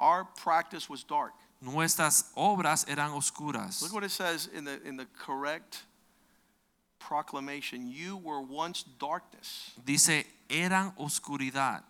our 0.00 0.24
practice 0.24 0.88
was 0.90 1.04
dark. 1.04 1.34
Nuestras 1.62 2.30
obras 2.34 2.84
eran 2.88 3.12
oscuras. 3.12 3.80
Look 3.80 3.94
what 3.94 4.04
it 4.04 4.10
says 4.10 4.48
in 4.54 4.64
the, 4.64 4.80
in 4.84 4.96
the 4.96 5.06
correct 5.16 5.84
proclamation. 6.98 7.86
You 7.90 8.16
were 8.16 8.40
once 8.40 8.84
darkness, 8.98 9.72
Dice, 9.84 10.24
eran 10.50 10.92
oscuridad, 10.98 11.82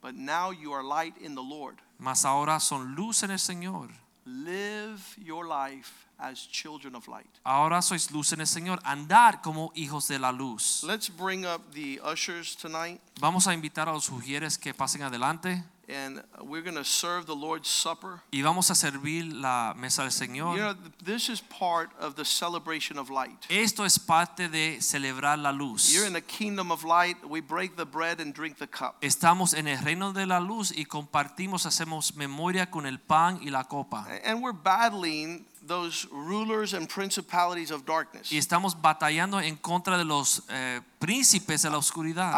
but 0.00 0.14
now 0.14 0.50
you 0.50 0.72
are 0.72 0.82
light 0.82 1.14
in 1.18 1.34
the 1.34 1.42
Lord. 1.42 1.76
mas 1.98 2.24
ahora 2.24 2.58
son 2.60 2.94
luz 2.96 3.22
en 3.22 3.30
el 3.30 3.38
Señor. 3.38 3.90
Live 4.26 5.16
your 5.18 5.46
life 5.46 6.06
as 6.18 6.46
children 6.46 6.94
of 6.94 7.08
light. 7.08 7.28
Ahora 7.44 7.80
sois 7.82 8.10
luz 8.10 8.32
en 8.32 8.40
el 8.40 8.46
Señor, 8.46 8.78
andar 8.84 9.42
como 9.42 9.72
hijos 9.74 10.08
de 10.08 10.18
la 10.18 10.30
luz. 10.30 10.82
Let's 10.84 11.08
bring 11.08 11.44
up 11.46 11.72
the 11.72 12.00
ushers 12.04 12.54
tonight, 12.54 13.00
Vamos 13.18 13.46
a 13.46 13.54
invitar 13.54 13.88
a 13.88 13.92
los 13.92 14.04
sugieres 14.04 14.58
que 14.58 14.72
pasen 14.74 15.02
adelante 15.02 15.64
and 15.90 16.22
we're 16.42 16.62
going 16.62 16.76
to 16.76 16.84
serve 16.84 17.26
the 17.26 17.34
Lord's 17.34 17.68
Supper. 17.68 18.22
y 18.32 18.42
vamos 18.42 18.70
a 18.70 18.74
servir 18.74 19.24
la 19.32 19.74
mesa 19.76 20.02
del 20.02 20.12
Señor. 20.12 20.56
You 20.56 20.62
know, 20.62 20.76
this 21.04 21.28
is 21.28 21.40
part 21.40 21.90
of 21.98 22.14
the 22.16 22.24
celebration 22.24 22.98
of 22.98 23.10
light. 23.10 23.46
Esto 23.48 23.84
es 23.84 23.98
parte 23.98 24.48
de 24.48 24.78
celebrar 24.80 25.38
la 25.38 25.50
luz. 25.50 25.92
You're 25.92 26.06
in 26.06 26.12
the 26.12 26.22
kingdom 26.22 26.70
of 26.70 26.84
light. 26.84 27.16
We 27.28 27.40
break 27.40 27.76
the 27.76 27.86
bread 27.86 28.20
and 28.20 28.34
drink 28.34 28.58
the 28.58 28.66
cup. 28.66 28.96
Estamos 29.02 29.54
en 29.54 29.68
el 29.68 29.78
reino 29.78 30.12
de 30.12 30.26
la 30.26 30.40
luz 30.40 30.72
y 30.72 30.84
compartimos, 30.84 31.66
hacemos 31.66 32.14
memoria 32.14 32.70
con 32.70 32.86
el 32.86 32.98
pan 32.98 33.40
y 33.42 33.50
la 33.50 33.64
copa. 33.64 34.06
And 34.24 34.42
we're 34.42 34.52
battling 34.52 35.46
those 35.66 36.06
rulers 36.10 36.74
and 36.74 36.88
principalities 36.88 37.70
of 37.70 37.84
darkness. 37.84 38.32
Y 38.32 38.38
estamos 38.38 38.80
batallando 38.80 39.40
en 39.40 39.56
contra 39.56 39.98
de 39.98 40.04
los 40.04 40.42
eh, 40.48 40.80
príncipes 41.00 41.62
de 41.62 41.70
la 41.70 41.78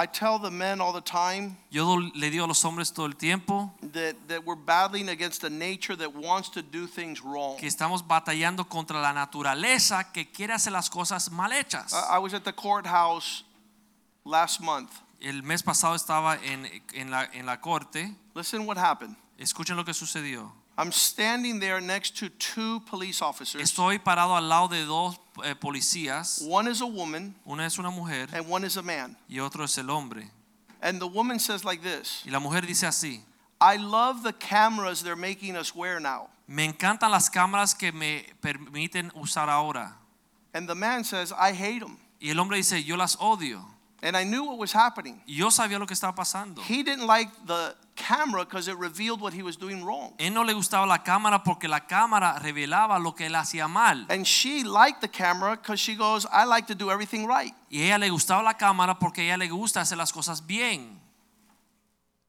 I 0.02 0.06
tell 0.06 0.38
the 0.40 0.50
men 0.50 0.80
all 0.80 0.92
the 0.94 1.02
time 1.02 1.56
Yo 1.70 1.98
le 1.98 2.30
digo 2.30 2.44
a 2.44 2.48
los 2.48 2.64
hombres 2.64 2.92
todo 2.92 3.06
el 3.06 3.16
tiempo 3.16 3.74
that, 3.92 4.14
that 4.28 4.44
we're 4.44 4.54
battling 4.54 5.08
against 5.08 5.44
a 5.44 5.50
nature 5.50 5.96
that 5.96 6.14
wants 6.14 6.48
to 6.50 6.62
do 6.62 6.86
things 6.86 7.20
wrong. 7.20 7.58
que 7.58 7.66
estamos 7.66 8.06
batallando 8.06 8.68
contra 8.68 9.00
la 9.00 9.12
naturaleza 9.12 10.12
que 10.12 10.30
quiere 10.30 10.54
hacer 10.54 10.72
las 10.72 10.88
cosas 10.88 11.30
mal 11.30 11.52
hechas. 11.52 11.92
I 11.92 12.16
I 12.16 12.18
was 12.18 12.32
at 12.32 12.44
the 12.44 12.52
courthouse 12.52 13.44
last 14.24 14.60
month. 14.60 14.90
El 15.20 15.42
mes 15.42 15.62
pasado 15.62 15.94
estaba 15.94 16.36
en, 16.36 16.66
en 16.94 17.10
la, 17.10 17.24
en 17.32 17.46
la 17.46 17.60
corte. 17.60 18.14
Listen 18.34 18.66
what 18.66 18.78
happened. 18.78 19.16
Escuchen 19.38 19.76
lo 19.76 19.84
que 19.84 19.92
sucedió. 19.92 20.52
I'm 20.76 20.90
standing 20.90 21.60
there 21.60 21.80
next 21.80 22.16
to 22.18 22.30
two 22.30 22.80
police 22.80 23.20
officers. 23.20 23.60
Estoy 23.60 23.98
parado 23.98 24.36
al 24.36 24.48
lado 24.48 24.68
de 24.68 24.84
dos 24.84 25.18
eh, 25.44 25.54
policías. 25.54 26.42
One 26.48 26.68
is 26.68 26.80
a 26.80 26.86
woman 26.86 27.34
Una 27.46 27.66
es 27.66 27.78
una 27.78 27.90
mujer 27.90 28.28
and 28.32 28.48
one 28.48 28.64
is 28.64 28.76
a 28.76 28.82
man. 28.82 29.16
y 29.28 29.38
otro 29.38 29.64
es 29.64 29.76
el 29.78 29.90
hombre. 29.90 30.30
And 30.80 31.00
the 31.00 31.06
woman 31.06 31.38
says 31.38 31.64
like 31.64 31.82
this 31.82 32.22
Y 32.24 32.30
la 32.30 32.40
mujer 32.40 32.62
dice 32.62 32.86
así. 32.86 33.20
I 33.60 33.76
love 33.76 34.22
the 34.24 34.32
cameras 34.32 35.02
they're 35.02 35.14
making 35.14 35.56
us 35.56 35.74
wear 35.74 36.00
now. 36.00 36.28
Me 36.48 36.64
encantan 36.66 37.10
las 37.10 37.30
cámaras 37.30 37.78
que 37.78 37.92
me 37.92 38.26
permiten 38.42 39.12
usar 39.14 39.48
ahora. 39.48 39.94
And 40.54 40.68
the 40.68 40.74
man 40.74 41.04
says, 41.04 41.32
I 41.32 41.52
hate 41.52 41.80
them. 41.80 41.98
Y 42.20 42.30
el 42.30 42.38
hombre 42.40 42.56
dice, 42.56 42.82
yo 42.82 42.96
las 42.96 43.16
odio. 43.16 43.64
And 44.02 44.16
I 44.16 44.24
knew 44.24 44.44
what 44.44 44.58
was 44.58 44.72
happening. 44.72 45.22
Yo 45.26 45.48
sabía 45.50 45.78
lo 45.78 45.86
que 45.86 45.94
estaba 45.94 46.14
pasando. 46.14 46.60
He 46.62 46.82
didn't 46.82 47.06
like 47.06 47.30
the 47.46 47.76
camera 47.94 48.44
because 48.44 48.68
it 48.68 48.76
revealed 48.78 49.20
what 49.20 49.32
he 49.32 49.42
was 49.42 49.56
doing 49.56 49.84
wrong. 49.84 50.14
Él 50.18 50.32
no 50.32 50.42
le 50.42 50.52
gustaba 50.52 50.86
la 50.86 51.02
cámara 51.02 51.42
porque 51.42 51.68
la 51.68 51.80
cámara 51.86 52.38
revelaba 52.38 52.98
lo 52.98 53.14
que 53.14 53.26
él 53.26 53.34
hacía 53.34 53.68
mal. 53.68 54.06
And 54.08 54.26
she 54.26 54.64
liked 54.64 55.00
the 55.00 55.08
camera 55.08 55.56
because 55.56 55.80
she 55.80 55.94
goes, 55.94 56.26
I 56.32 56.44
like 56.44 56.66
to 56.68 56.74
do 56.74 56.90
everything 56.90 57.26
right. 57.26 57.54
Y 57.70 57.82
ella 57.82 57.98
le 57.98 58.08
gustaba 58.10 58.42
la 58.42 58.54
cámara 58.54 58.98
porque 58.98 59.24
ella 59.24 59.36
le 59.36 59.48
gusta 59.48 59.80
hacer 59.80 59.98
las 59.98 60.12
cosas 60.12 60.46
bien. 60.46 61.01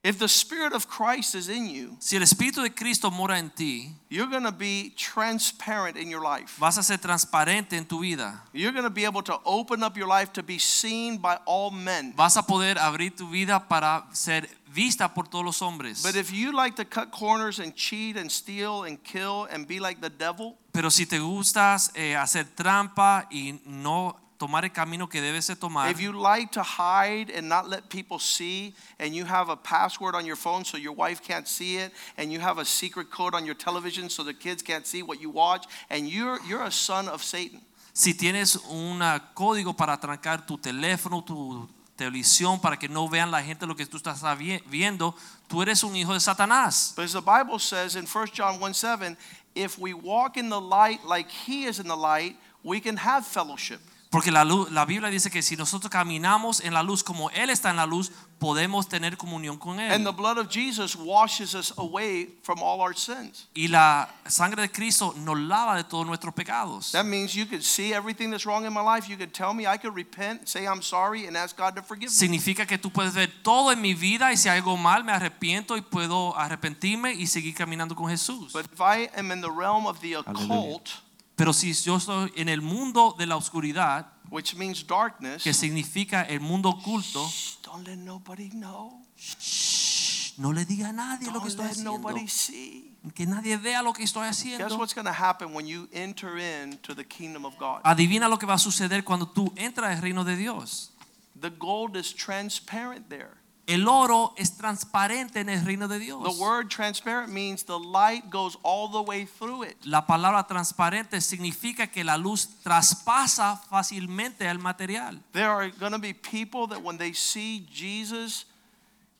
If 0.03 0.19
the 0.19 0.27
Spirit 0.27 0.73
of 0.73 0.85
Christ 0.89 1.33
is 1.33 1.47
in 1.47 1.69
you, 1.69 1.95
Si 1.99 2.17
el 2.17 2.23
Espíritu 2.23 2.61
de 2.61 2.69
Cristo 2.69 3.09
mora 3.09 3.37
en 3.37 3.49
ti, 3.49 3.89
you're 4.09 4.27
going 4.29 4.43
to 4.43 4.51
be 4.51 4.93
transparent 4.97 5.95
in 5.95 6.09
your 6.09 6.21
life. 6.21 6.57
vas 6.59 6.77
a 6.77 6.83
ser 6.83 6.97
transparente 6.97 7.77
en 7.77 7.85
tu 7.85 8.01
vida. 8.01 8.41
You're 8.51 8.73
going 8.73 8.83
to 8.83 8.89
be 8.89 9.05
able 9.05 9.23
to 9.23 9.39
open 9.45 9.81
up 9.81 9.95
your 9.95 10.07
life 10.07 10.33
to 10.33 10.43
be 10.43 10.57
seen 10.59 11.19
by 11.19 11.37
all 11.45 11.71
men. 11.71 12.13
Vas 12.17 12.35
a 12.35 12.43
poder 12.43 12.75
abrir 12.77 13.15
tu 13.15 13.29
vida 13.29 13.65
para 13.69 14.03
ser 14.11 14.49
vista 14.67 15.07
por 15.13 15.23
todos 15.29 15.45
los 15.45 15.61
hombres. 15.61 16.03
But 16.03 16.17
if 16.17 16.33
you 16.33 16.51
like 16.51 16.75
to 16.75 16.83
cut 16.85 17.11
corners 17.11 17.59
and 17.59 17.73
cheat 17.73 18.17
and 18.17 18.29
steal 18.29 18.83
and 18.83 19.01
kill 19.05 19.47
and 19.49 19.65
be 19.65 19.79
like 19.79 20.01
the 20.01 20.09
devil, 20.09 20.57
Pero 20.73 20.89
si 20.89 21.05
te 21.05 21.19
gustas 21.19 21.91
eh, 21.95 22.15
hacer 22.17 22.43
trampa 22.55 23.25
y 23.31 23.61
no 23.65 24.17
tomar 24.43 24.65
el 24.65 24.71
camino 24.71 25.07
que 25.07 25.21
debes 25.21 25.47
de 25.47 25.55
tomar, 25.55 25.89
if 25.89 26.01
you 26.01 26.11
like 26.11 26.51
to 26.51 26.61
hide 26.61 27.29
and 27.29 27.47
not 27.47 27.69
let 27.69 27.87
people 27.87 28.19
see, 28.19 28.73
and 28.99 29.15
you 29.15 29.23
have 29.23 29.47
a 29.47 29.55
password 29.55 30.15
on 30.15 30.25
your 30.25 30.35
phone 30.35 30.65
so 30.65 30.77
your 30.77 30.91
wife 30.91 31.21
can't 31.21 31.47
see 31.47 31.77
it, 31.77 31.93
and 32.17 32.29
you 32.29 32.39
have 32.39 32.57
a 32.57 32.65
secret 32.65 33.09
code 33.09 33.33
on 33.33 33.45
your 33.45 33.55
television 33.55 34.09
so 34.09 34.21
the 34.21 34.33
kids 34.33 34.61
can't 34.61 34.85
see 34.85 35.01
what 35.01 35.21
you 35.21 35.29
watch, 35.29 35.65
and 35.89 36.09
you're, 36.09 36.39
you're 36.45 36.63
a 36.63 36.71
son 36.71 37.07
of 37.07 37.23
Satan. 37.23 37.61
si 37.93 38.13
tienes 38.15 38.55
un 38.69 38.99
código 39.33 39.73
para 39.75 39.97
trancar 39.97 40.45
tu 40.45 40.57
teléfono, 40.57 41.23
tu 41.23 41.69
televisión, 41.95 42.59
para 42.59 42.77
que 42.77 42.89
no 42.89 43.07
vean 43.07 43.31
la 43.31 43.41
gente 43.41 43.65
lo 43.65 43.75
que 43.75 43.85
tú 43.85 43.97
estás 43.97 44.21
viendo, 44.65 45.15
tú 45.47 45.61
eres 45.61 45.83
un 45.83 45.95
hijo 45.95 46.13
de 46.13 46.19
Satanás. 46.19 46.93
But 46.97 47.05
as 47.05 47.13
the 47.13 47.21
Bible 47.21 47.59
says 47.59 47.95
in 47.95 48.05
1 48.05 48.27
John 48.33 48.59
1 48.59 48.73
7, 48.73 49.15
if 49.55 49.77
we 49.77 49.93
walk 49.93 50.35
in 50.35 50.49
the 50.49 50.59
light 50.59 51.05
like 51.05 51.29
he 51.29 51.65
is 51.65 51.79
in 51.79 51.87
the 51.87 51.95
light, 51.95 52.35
we 52.63 52.79
can 52.79 52.97
have 52.97 53.25
fellowship. 53.25 53.79
Porque 54.13 54.29
la, 54.29 54.45
luz, 54.45 54.71
la 54.71 54.85
Biblia 54.85 55.09
dice 55.09 55.31
que 55.31 55.41
si 55.41 55.57
nosotros 55.57 55.89
caminamos 55.89 56.59
en 56.59 56.71
la 56.75 56.83
luz 56.83 57.03
como 57.03 57.31
Él 57.31 57.49
está 57.49 57.71
en 57.71 57.77
la 57.77 57.87
luz, 57.87 58.11
podemos 58.37 58.87
tener 58.87 59.17
comunión 59.17 59.57
con 59.57 59.79
Él. 59.79 59.91
And 59.91 60.05
the 60.05 60.11
blood 60.11 60.37
of 60.37 60.49
Jesus 60.49 60.95
washes 60.95 61.55
us 61.55 61.73
away 61.77 62.37
from 62.43 62.61
all 62.61 62.79
our 62.79 62.95
sins. 62.95 63.47
y 63.55 63.69
la 63.69 64.13
sangre 64.27 64.61
de 64.61 64.71
Cristo 64.71 65.15
nos 65.17 65.39
lava 65.39 65.75
de 65.77 65.83
todos 65.83 66.05
nuestros 66.05 66.31
pecados. 66.35 66.91
That 66.91 67.05
means 67.05 67.33
you 67.33 67.47
could 67.47 67.63
see 67.63 67.91
everything 67.91 68.29
that's 68.29 68.45
wrong 68.45 68.67
in 68.67 68.71
my 68.71 68.83
life. 68.83 69.09
You 69.09 69.17
could 69.17 69.33
tell 69.33 69.55
me, 69.55 69.63
I 69.63 69.79
could 69.79 69.95
repent, 69.95 70.47
say 70.47 70.67
I'm 70.67 70.83
sorry, 70.83 71.25
and 71.25 71.35
ask 71.35 71.57
God 71.57 71.73
to 71.75 71.81
forgive 71.81 72.11
me. 72.11 72.15
Significa 72.15 72.67
que 72.67 72.77
tú 72.77 72.91
puedes 72.91 73.15
ver 73.15 73.31
todo 73.41 73.71
en 73.71 73.81
mi 73.81 73.95
vida 73.95 74.31
y 74.31 74.37
si 74.37 74.47
hay 74.47 74.59
algo 74.59 74.77
mal 74.77 75.03
me 75.03 75.11
arrepiento 75.11 75.75
y 75.75 75.81
puedo 75.81 76.37
arrepentirme 76.37 77.13
y 77.13 77.25
seguir 77.25 77.55
caminando 77.55 77.95
con 77.95 78.11
Jesús. 78.11 78.53
But 78.53 78.67
if 78.71 78.79
I 78.79 79.09
am 79.17 79.31
in 79.31 79.41
the 79.41 79.49
realm 79.49 79.87
of 79.87 80.01
the 80.01 80.17
occult, 80.17 81.01
Pero 81.35 81.51
si 81.53 81.73
yo 81.73 81.97
estoy 81.97 82.31
en 82.35 82.47
el 82.49 82.61
mundo 82.61 83.15
de 83.17 83.25
la 83.25 83.35
oscuridad, 83.35 84.07
which 84.29 84.55
means 84.55 84.85
darkness, 84.85 85.43
que 85.43 85.53
significa 85.53 86.23
el 86.23 86.39
mundo 86.39 86.69
oculto, 86.69 87.27
shh, 87.27 87.57
don't 87.63 87.87
let 87.87 87.97
nobody 87.97 88.49
know. 88.49 89.01
shh, 89.17 90.37
no 90.37 90.51
le 90.51 90.65
diga 90.65 90.89
a 90.89 90.93
nadie 90.93 91.27
lo 91.31 91.41
que 91.41 91.49
Don't 91.49 91.69
estoy 91.69 91.85
haciendo. 91.85 93.13
Que 93.13 93.25
nadie 93.25 93.57
vea 93.57 93.81
lo 93.81 93.93
que 93.93 94.03
estoy 94.03 94.27
Guess 94.27 94.39
haciendo. 94.39 94.77
what's 94.77 94.93
going 94.93 95.05
to 95.05 95.11
happen 95.11 95.53
when 95.53 95.67
you 95.67 95.87
enter 95.91 96.37
into 96.37 96.95
the 96.95 97.03
kingdom 97.03 97.45
of 97.45 97.57
God? 97.57 97.81
Adivina 97.83 98.27
lo 98.29 98.37
que 98.37 98.47
va 98.47 98.55
a 98.55 98.59
suceder 98.59 99.03
cuando 99.03 99.27
tú 99.27 99.51
entras 99.55 99.95
al 99.95 100.01
reino 100.01 100.23
de 100.23 100.35
Dios. 100.35 100.91
The 101.39 101.49
gold 101.49 101.97
is 101.97 102.13
transparent 102.13 103.09
there. 103.09 103.42
El 103.65 103.87
oro 103.87 104.33
es 104.35 104.57
transparente 104.57 105.39
en 105.39 105.47
el 105.47 105.63
reino 105.65 105.87
de 105.87 105.97
Dios. 105.97 106.21
The 106.23 106.43
word 106.43 106.67
transparent 106.69 107.29
means 107.31 107.63
the 107.63 107.79
light 107.79 108.29
goes 108.29 108.57
all 108.61 108.89
the 108.91 109.01
way 109.01 109.25
through 109.25 109.63
it. 109.63 109.77
La 109.85 110.05
palabra 110.05 110.45
transparente 110.45 111.21
significa 111.21 111.87
que 111.87 112.03
la 112.03 112.17
luz 112.17 112.49
traspasa 112.61 113.55
fácilmente 113.69 114.41
el 114.49 114.59
material. 114.59 115.21
There 115.31 115.47
are 115.49 115.69
going 115.79 115.93
to 115.93 115.99
be 115.99 116.13
people 116.13 116.67
that 116.67 116.81
when 116.83 116.97
they 116.97 117.13
see 117.13 117.65
Jesus 117.71 118.45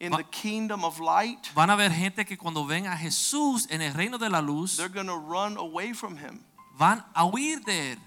in 0.01 0.11
Va- 0.11 0.17
the 0.17 0.23
kingdom 0.25 0.83
of 0.83 0.99
light, 0.99 1.47
Van 1.55 1.69
a 1.69 1.73
haber 1.73 1.91
gente 1.91 2.25
que 2.25 2.37
cuando 2.37 2.65
ven 2.65 2.85
a 2.87 2.97
Jesús 2.97 3.65
en 3.69 3.81
el 3.81 3.93
reino 3.93 4.17
de 4.17 4.29
la 4.29 4.41
luz, 4.41 4.75
they're 4.75 4.89
going 4.89 5.07
to 5.07 5.15
run 5.17 5.55
away 5.57 5.93
from 5.93 6.17
him. 6.17 6.43
van 6.77 7.01
a 7.15 7.23
huir 7.25 7.63
de 7.63 7.93
él. 7.93 7.97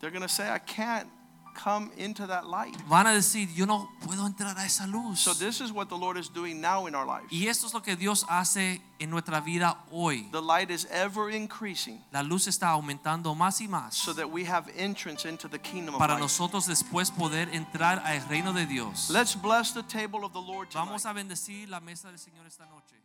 They're 0.00 0.10
going 0.10 0.22
to 0.22 0.28
say, 0.28 0.48
I 0.50 0.58
can't 0.58 1.06
come 1.54 1.90
into 1.96 2.26
that 2.26 2.46
light. 2.46 2.76
Van 2.88 3.06
a 3.06 3.12
decir, 3.12 3.48
yo 3.54 3.66
no 3.66 3.88
puedo 4.06 4.26
entrar 4.26 4.56
a 4.56 4.64
esa 4.64 4.86
luz. 4.86 5.20
So, 5.20 5.34
this 5.34 5.60
is 5.60 5.72
what 5.72 5.88
the 5.88 5.96
Lord 5.96 6.16
is 6.16 6.28
doing 6.28 6.60
now 6.60 6.86
in 6.86 6.94
our 6.94 7.06
lives. 7.06 7.30
Y 7.30 7.46
esto 7.48 7.66
es 7.66 7.74
lo 7.74 7.80
que 7.80 7.96
Dios 7.96 8.24
hace 8.28 8.80
en 8.98 9.10
nuestra 9.10 9.40
vida 9.40 9.76
hoy. 9.90 10.28
The 10.32 10.40
light 10.42 10.70
is 10.70 10.86
ever 10.90 11.30
increasing 11.30 12.00
La 12.12 12.22
luz 12.22 12.46
está 12.46 12.68
aumentando 12.70 13.34
más 13.34 13.60
y 13.60 13.66
más 13.68 13.94
so 13.94 14.12
that 14.14 14.30
we 14.30 14.44
have 14.44 14.68
entrance 14.76 15.24
into 15.28 15.48
the 15.48 15.58
kingdom 15.58 15.94
of 15.94 15.98
para 15.98 16.14
light. 16.14 16.22
nosotros 16.22 16.66
después 16.66 17.10
poder 17.10 17.48
entrar 17.52 18.00
al 18.04 18.20
reino 18.28 18.52
de 18.52 18.66
Dios. 18.66 19.10
Let's 19.10 19.34
bless 19.34 19.72
the 19.72 19.82
table 19.82 20.24
of 20.24 20.32
the 20.32 20.40
Lord 20.40 20.70
tonight. 20.70 20.86
Vamos 20.86 21.06
a 21.06 21.12
bendecir 21.12 21.68
la 21.68 21.80
mesa 21.80 22.08
del 22.08 22.18
Señor 22.18 22.46
esta 22.46 22.66
noche. 22.66 22.96